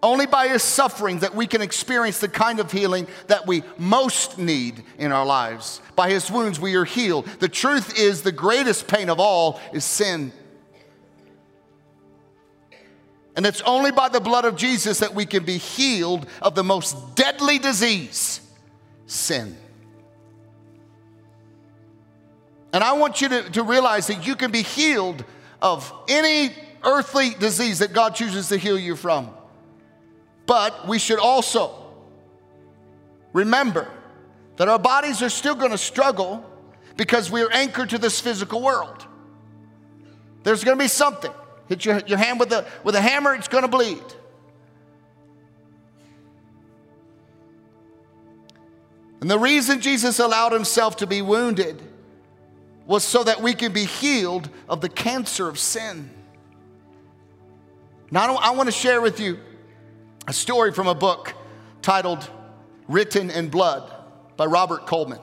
only 0.03 0.27
by 0.27 0.49
his 0.49 0.63
suffering 0.63 1.21
that 1.21 1.35
we 1.35 1.47
can 1.47 1.63
experience 1.63 2.19
the 2.19 2.29
kind 2.29 2.61
of 2.61 2.71
healing 2.71 3.07
that 3.27 3.47
we 3.47 3.63
most 3.79 4.39
need 4.39 4.85
in 4.99 5.13
our 5.13 5.27
lives. 5.27 5.81
By 5.97 6.11
his 6.11 6.31
wounds, 6.31 6.61
we 6.61 6.75
are 6.75 6.85
healed. 6.85 7.27
The 7.41 7.49
truth 7.49 7.99
is, 7.99 8.23
the 8.23 8.33
greatest 8.33 8.87
pain 8.87 9.09
of 9.09 9.19
all 9.19 9.61
is 9.73 9.85
sin. 9.85 10.33
And 13.35 13.47
it's 13.47 13.63
only 13.63 13.93
by 13.93 14.09
the 14.09 14.21
blood 14.21 14.45
of 14.45 14.57
Jesus 14.57 14.99
that 14.99 15.15
we 15.15 15.25
can 15.25 15.45
be 15.45 15.59
healed 15.59 16.27
of 16.43 16.55
the 16.55 16.65
most 16.65 17.15
deadly 17.15 17.59
disease 17.59 18.41
sin. 19.07 19.57
And 22.73 22.85
I 22.85 22.93
want 22.93 23.21
you 23.21 23.29
to, 23.29 23.51
to 23.51 23.63
realize 23.63 24.09
that 24.09 24.27
you 24.27 24.37
can 24.37 24.51
be 24.51 24.63
healed 24.63 25.25
of 25.63 25.93
any 26.09 26.55
earthly 26.85 27.31
disease 27.31 27.79
that 27.79 27.93
God 27.93 28.15
chooses 28.15 28.49
to 28.49 28.57
heal 28.57 28.79
you 28.79 28.95
from. 28.95 29.31
But 30.47 30.87
we 30.87 30.99
should 30.99 31.19
also 31.19 31.93
remember 33.33 33.91
that 34.57 34.69
our 34.69 34.79
bodies 34.79 35.23
are 35.23 35.31
still 35.31 35.55
going 35.55 35.71
to 35.71 35.79
struggle 35.79 36.45
because 36.97 37.31
we 37.31 37.43
are 37.43 37.51
anchored 37.53 37.91
to 37.91 37.99
this 37.99 38.21
physical 38.21 38.63
world. 38.63 39.07
There's 40.43 40.65
going 40.65 40.77
to 40.77 40.83
be 40.83 40.89
something. 40.89 41.33
Hit 41.69 41.85
your, 41.85 42.01
your 42.07 42.19
hand 42.19 42.41
with 42.41 42.53
a, 42.53 42.67
with 42.83 42.95
a 42.95 43.01
hammer, 43.01 43.35
it's 43.35 43.49
going 43.49 43.63
to 43.63 43.69
bleed. 43.69 44.03
And 49.21 49.31
the 49.31 49.39
reason 49.39 49.81
Jesus 49.81 50.19
allowed 50.19 50.53
himself 50.53 50.97
to 50.99 51.07
be 51.07 51.23
wounded 51.23 51.83
was 52.89 53.05
so 53.05 53.23
that 53.23 53.41
we 53.43 53.55
can 53.55 53.73
be 53.73 53.85
healed 53.85 54.49
of 54.69 54.81
the 54.81 54.89
cancer 54.89 55.47
of 55.47 55.59
sin. 55.59 56.11
Now, 58.11 58.35
I, 58.35 58.49
I 58.49 58.51
want 58.53 58.67
to 58.67 58.73
share 58.73 59.01
with 59.01 59.21
you 59.21 59.39
a 60.27 60.33
story 60.33 60.73
from 60.73 60.89
a 60.89 60.95
book 60.95 61.35
titled 61.83 62.29
Written 62.89 63.31
in 63.31 63.51
Blood 63.51 63.93
by 64.39 64.47
Robert 64.47 64.87
Coleman. 64.87 65.21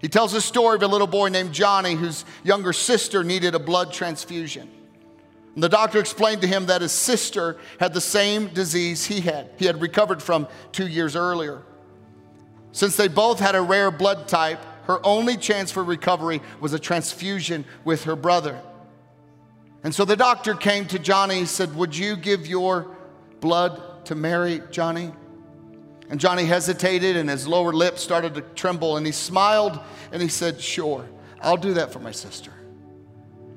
He 0.00 0.08
tells 0.08 0.34
a 0.34 0.40
story 0.40 0.74
of 0.74 0.82
a 0.82 0.88
little 0.88 1.06
boy 1.06 1.28
named 1.28 1.52
Johnny 1.52 1.94
whose 1.94 2.24
younger 2.42 2.72
sister 2.72 3.22
needed 3.22 3.54
a 3.54 3.60
blood 3.60 3.92
transfusion. 3.92 4.68
And 5.54 5.62
the 5.62 5.68
doctor 5.68 6.00
explained 6.00 6.42
to 6.42 6.48
him 6.48 6.66
that 6.66 6.82
his 6.82 6.90
sister 6.90 7.58
had 7.78 7.94
the 7.94 8.00
same 8.00 8.48
disease 8.48 9.06
he 9.06 9.20
had. 9.20 9.50
He 9.56 9.66
had 9.66 9.80
recovered 9.80 10.20
from 10.20 10.48
two 10.72 10.88
years 10.88 11.14
earlier. 11.14 11.62
Since 12.72 12.96
they 12.96 13.06
both 13.06 13.38
had 13.38 13.54
a 13.54 13.62
rare 13.62 13.92
blood 13.92 14.26
type, 14.26 14.58
her 14.86 15.04
only 15.04 15.36
chance 15.36 15.70
for 15.70 15.82
recovery 15.82 16.40
was 16.60 16.72
a 16.72 16.78
transfusion 16.78 17.64
with 17.84 18.04
her 18.04 18.16
brother. 18.16 18.60
And 19.82 19.94
so 19.94 20.04
the 20.04 20.16
doctor 20.16 20.54
came 20.54 20.86
to 20.86 20.98
Johnny 20.98 21.38
and 21.38 21.48
said, 21.48 21.74
Would 21.76 21.96
you 21.96 22.16
give 22.16 22.46
your 22.46 22.96
blood 23.40 24.06
to 24.06 24.14
Mary, 24.14 24.62
Johnny? 24.70 25.12
And 26.08 26.20
Johnny 26.20 26.44
hesitated 26.44 27.16
and 27.16 27.28
his 27.28 27.46
lower 27.46 27.72
lip 27.72 27.98
started 27.98 28.34
to 28.34 28.40
tremble 28.40 28.96
and 28.96 29.04
he 29.06 29.12
smiled 29.12 29.78
and 30.12 30.22
he 30.22 30.28
said, 30.28 30.60
Sure, 30.60 31.06
I'll 31.40 31.56
do 31.56 31.74
that 31.74 31.92
for 31.92 31.98
my 31.98 32.12
sister. 32.12 32.50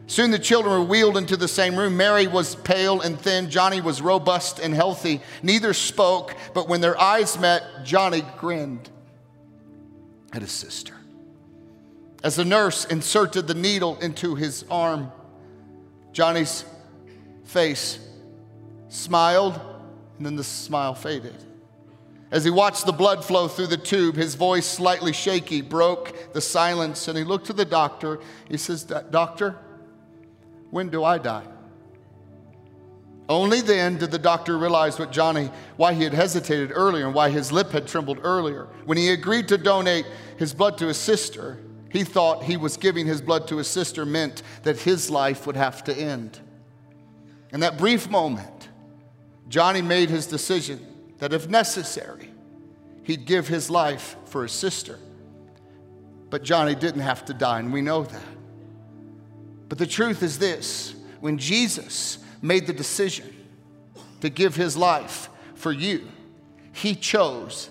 Soon 0.07 0.31
the 0.31 0.39
children 0.39 0.73
were 0.73 0.85
wheeled 0.85 1.17
into 1.17 1.35
the 1.35 1.49
same 1.49 1.75
room. 1.75 1.97
Mary 1.97 2.27
was 2.27 2.55
pale 2.55 3.01
and 3.01 3.19
thin. 3.19 3.49
Johnny 3.49 3.81
was 3.81 4.01
robust 4.01 4.59
and 4.59 4.73
healthy. 4.73 5.21
Neither 5.43 5.73
spoke, 5.73 6.33
but 6.53 6.69
when 6.69 6.79
their 6.79 6.97
eyes 6.99 7.37
met, 7.37 7.61
Johnny 7.83 8.23
grinned 8.37 8.89
at 10.31 10.41
his 10.41 10.51
sister. 10.51 10.93
As 12.23 12.36
the 12.36 12.45
nurse 12.45 12.86
inserted 12.86 13.47
the 13.47 13.53
needle 13.53 13.97
into 13.99 14.36
his 14.36 14.65
arm, 14.69 15.12
Johnny's 16.12 16.65
face 17.45 17.99
smiled, 18.89 19.60
and 20.17 20.25
then 20.25 20.36
the 20.36 20.43
smile 20.43 20.95
faded. 20.95 21.36
As 22.32 22.43
he 22.43 22.49
watched 22.49 22.86
the 22.86 22.91
blood 22.91 23.23
flow 23.23 23.47
through 23.47 23.67
the 23.67 23.77
tube, 23.77 24.15
his 24.15 24.36
voice, 24.36 24.65
slightly 24.65 25.13
shaky, 25.13 25.62
broke 25.62 26.34
the 26.34 26.41
silence, 26.41 27.08
and 27.08 27.17
he 27.17 27.23
looked 27.23 27.45
to 27.47 27.53
the 27.53 27.65
doctor. 27.65 28.19
He 28.49 28.58
says, 28.58 28.84
Doctor, 28.84 29.56
when 30.71 30.89
do 30.89 31.03
I 31.03 31.19
die? 31.19 31.45
Only 33.30 33.62
then 33.62 33.97
did 33.97 34.12
the 34.12 34.19
doctor 34.19 34.58
realize 34.58 34.97
what 34.99 35.12
Johnny, 35.12 35.51
why 35.75 35.93
he 35.93 36.03
had 36.03 36.13
hesitated 36.13 36.71
earlier 36.73 37.06
and 37.06 37.13
why 37.13 37.30
his 37.30 37.51
lip 37.51 37.71
had 37.71 37.88
trembled 37.88 38.19
earlier. 38.23 38.67
When 38.86 38.97
he 38.97 39.10
agreed 39.10 39.49
to 39.49 39.58
donate 39.58 40.06
his 40.38 40.53
blood 40.53 40.77
to 40.80 40.88
his 40.88 40.97
sister, 40.97 41.60
he 41.89 42.04
thought 42.04 42.43
he 42.43 42.58
was 42.58 42.78
giving 42.78 43.06
his 43.06 43.21
blood 43.21 43.47
to 43.47 43.58
his 43.58 43.67
sister 43.67 44.06
meant 44.06 44.43
that 44.63 44.80
his 44.80 45.10
life 45.10 45.47
would 45.47 45.56
have 45.56 45.84
to 45.86 45.93
end. 45.93 46.39
In 47.52 47.62
that 47.62 47.78
brief 47.78 48.10
moment, 48.10 48.69
Johnny 49.47 49.82
made 49.82 50.10
his 50.10 50.28
decision 50.28 50.86
that 51.19 51.34
if 51.34 51.47
necessary, 51.47 52.32
he'd 53.04 53.26
give 53.26 53.47
his 53.47 53.69
life 53.69 54.15
for 54.26 54.43
his 54.43 54.52
sister. 54.52 55.00
But 56.30 56.43
Johnny 56.43 56.76
didn't 56.76 57.02
have 57.02 57.23
to 57.26 57.34
die, 57.34 57.60
and 57.60 57.71
we 57.71 57.82
know 57.82 58.04
that. 58.04 58.21
But 59.69 59.78
the 59.78 59.88
truth 59.88 60.23
is 60.23 60.39
this 60.39 60.93
when 61.21 61.38
Jesus 61.38 62.19
made 62.41 62.67
the 62.67 62.73
decision 62.73 63.34
to 64.21 64.30
give 64.30 64.56
his 64.56 64.76
life 64.76 65.30
for 65.56 65.71
you, 65.71 66.08
he 66.73 66.95
chose 66.95 67.69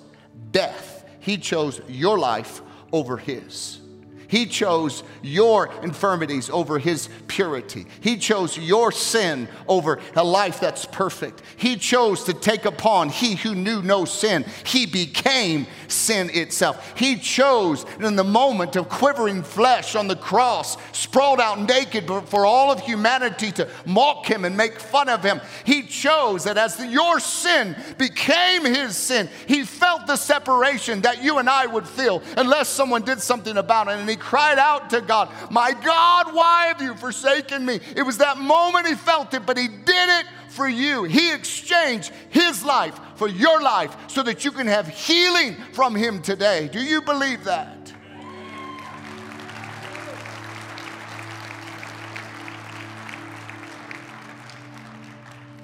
death. 0.50 1.04
He 1.20 1.36
chose 1.36 1.80
your 1.86 2.18
life 2.18 2.62
over 2.92 3.16
his. 3.16 3.80
He 4.28 4.46
chose 4.46 5.02
your 5.22 5.70
infirmities 5.82 6.50
over 6.50 6.78
his 6.78 7.08
purity. 7.28 7.86
He 8.00 8.16
chose 8.16 8.58
your 8.58 8.92
sin 8.92 9.48
over 9.68 10.00
a 10.14 10.24
life 10.24 10.60
that's 10.60 10.84
perfect. 10.84 11.42
He 11.56 11.76
chose 11.76 12.24
to 12.24 12.32
take 12.32 12.64
upon 12.64 13.08
he 13.08 13.34
who 13.36 13.54
knew 13.54 13.82
no 13.82 14.04
sin. 14.04 14.44
He 14.64 14.86
became 14.86 15.66
sin 15.88 16.30
itself. 16.32 16.98
He 16.98 17.16
chose 17.16 17.84
in 18.00 18.16
the 18.16 18.24
moment 18.24 18.76
of 18.76 18.88
quivering 18.88 19.42
flesh 19.42 19.94
on 19.94 20.08
the 20.08 20.16
cross, 20.16 20.76
sprawled 20.92 21.40
out 21.40 21.60
naked 21.60 22.06
for 22.26 22.46
all 22.46 22.72
of 22.72 22.80
humanity 22.80 23.52
to 23.52 23.68
mock 23.84 24.26
him 24.26 24.44
and 24.44 24.56
make 24.56 24.78
fun 24.80 25.08
of 25.08 25.22
him. 25.22 25.40
He 25.64 25.82
chose 25.82 26.44
that 26.44 26.58
as 26.58 26.84
your 26.84 27.20
sin 27.20 27.76
became 27.98 28.64
his 28.64 28.96
sin, 28.96 29.28
he 29.46 29.64
felt 29.64 30.06
the 30.06 30.16
separation 30.16 31.02
that 31.02 31.22
you 31.22 31.38
and 31.38 31.48
I 31.48 31.66
would 31.66 31.86
feel 31.86 32.22
unless 32.36 32.68
someone 32.68 33.02
did 33.02 33.20
something 33.20 33.56
about 33.56 33.88
it. 33.88 33.98
And 33.98 34.08
he 34.08 34.15
cried 34.16 34.58
out 34.58 34.90
to 34.90 35.00
God, 35.00 35.30
My 35.50 35.72
God, 35.72 36.34
why 36.34 36.66
have 36.66 36.82
you 36.82 36.94
forsaken 36.94 37.64
me? 37.64 37.80
It 37.94 38.02
was 38.02 38.18
that 38.18 38.38
moment 38.38 38.86
he 38.86 38.94
felt 38.94 39.34
it, 39.34 39.46
but 39.46 39.56
he 39.56 39.68
did 39.68 40.20
it 40.20 40.26
for 40.48 40.68
you. 40.68 41.04
He 41.04 41.32
exchanged 41.32 42.12
his 42.30 42.64
life 42.64 42.98
for 43.16 43.28
your 43.28 43.60
life 43.60 43.96
so 44.08 44.22
that 44.22 44.44
you 44.44 44.50
can 44.50 44.66
have 44.66 44.88
healing 44.88 45.54
from 45.72 45.94
him 45.94 46.22
today. 46.22 46.68
Do 46.68 46.82
you 46.82 47.02
believe 47.02 47.44
that? 47.44 47.92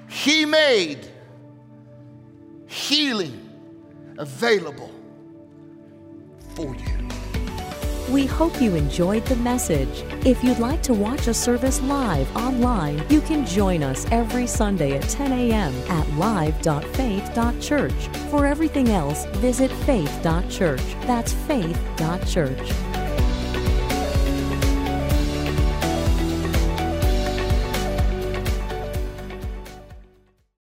He 0.09 0.45
made 0.45 1.11
healing 2.67 3.51
available 4.19 4.93
for 6.55 6.77
you. 6.77 7.02
We 8.13 8.27
hope 8.27 8.61
you 8.61 8.75
enjoyed 8.75 9.25
the 9.25 9.37
message. 9.37 10.05
If 10.27 10.45
you'd 10.45 10.59
like 10.59 10.83
to 10.83 10.93
watch 10.93 11.29
a 11.29 11.35
service 11.35 11.81
live 11.81 12.37
online, 12.37 13.03
you 13.09 13.23
can 13.23 13.47
join 13.47 13.83
us 13.83 14.07
every 14.13 14.47
Sunday 14.47 14.99
at 14.99 15.09
10 15.09 15.33
a.m. 15.33 15.73
at 15.89 16.07
live.faith.church. 16.19 18.09
For 18.31 18.45
everything 18.45 18.91
else, 18.91 19.25
visit 19.37 19.71
faith.church. 19.87 20.83
That's 21.07 21.33
faith.church. 21.33 22.92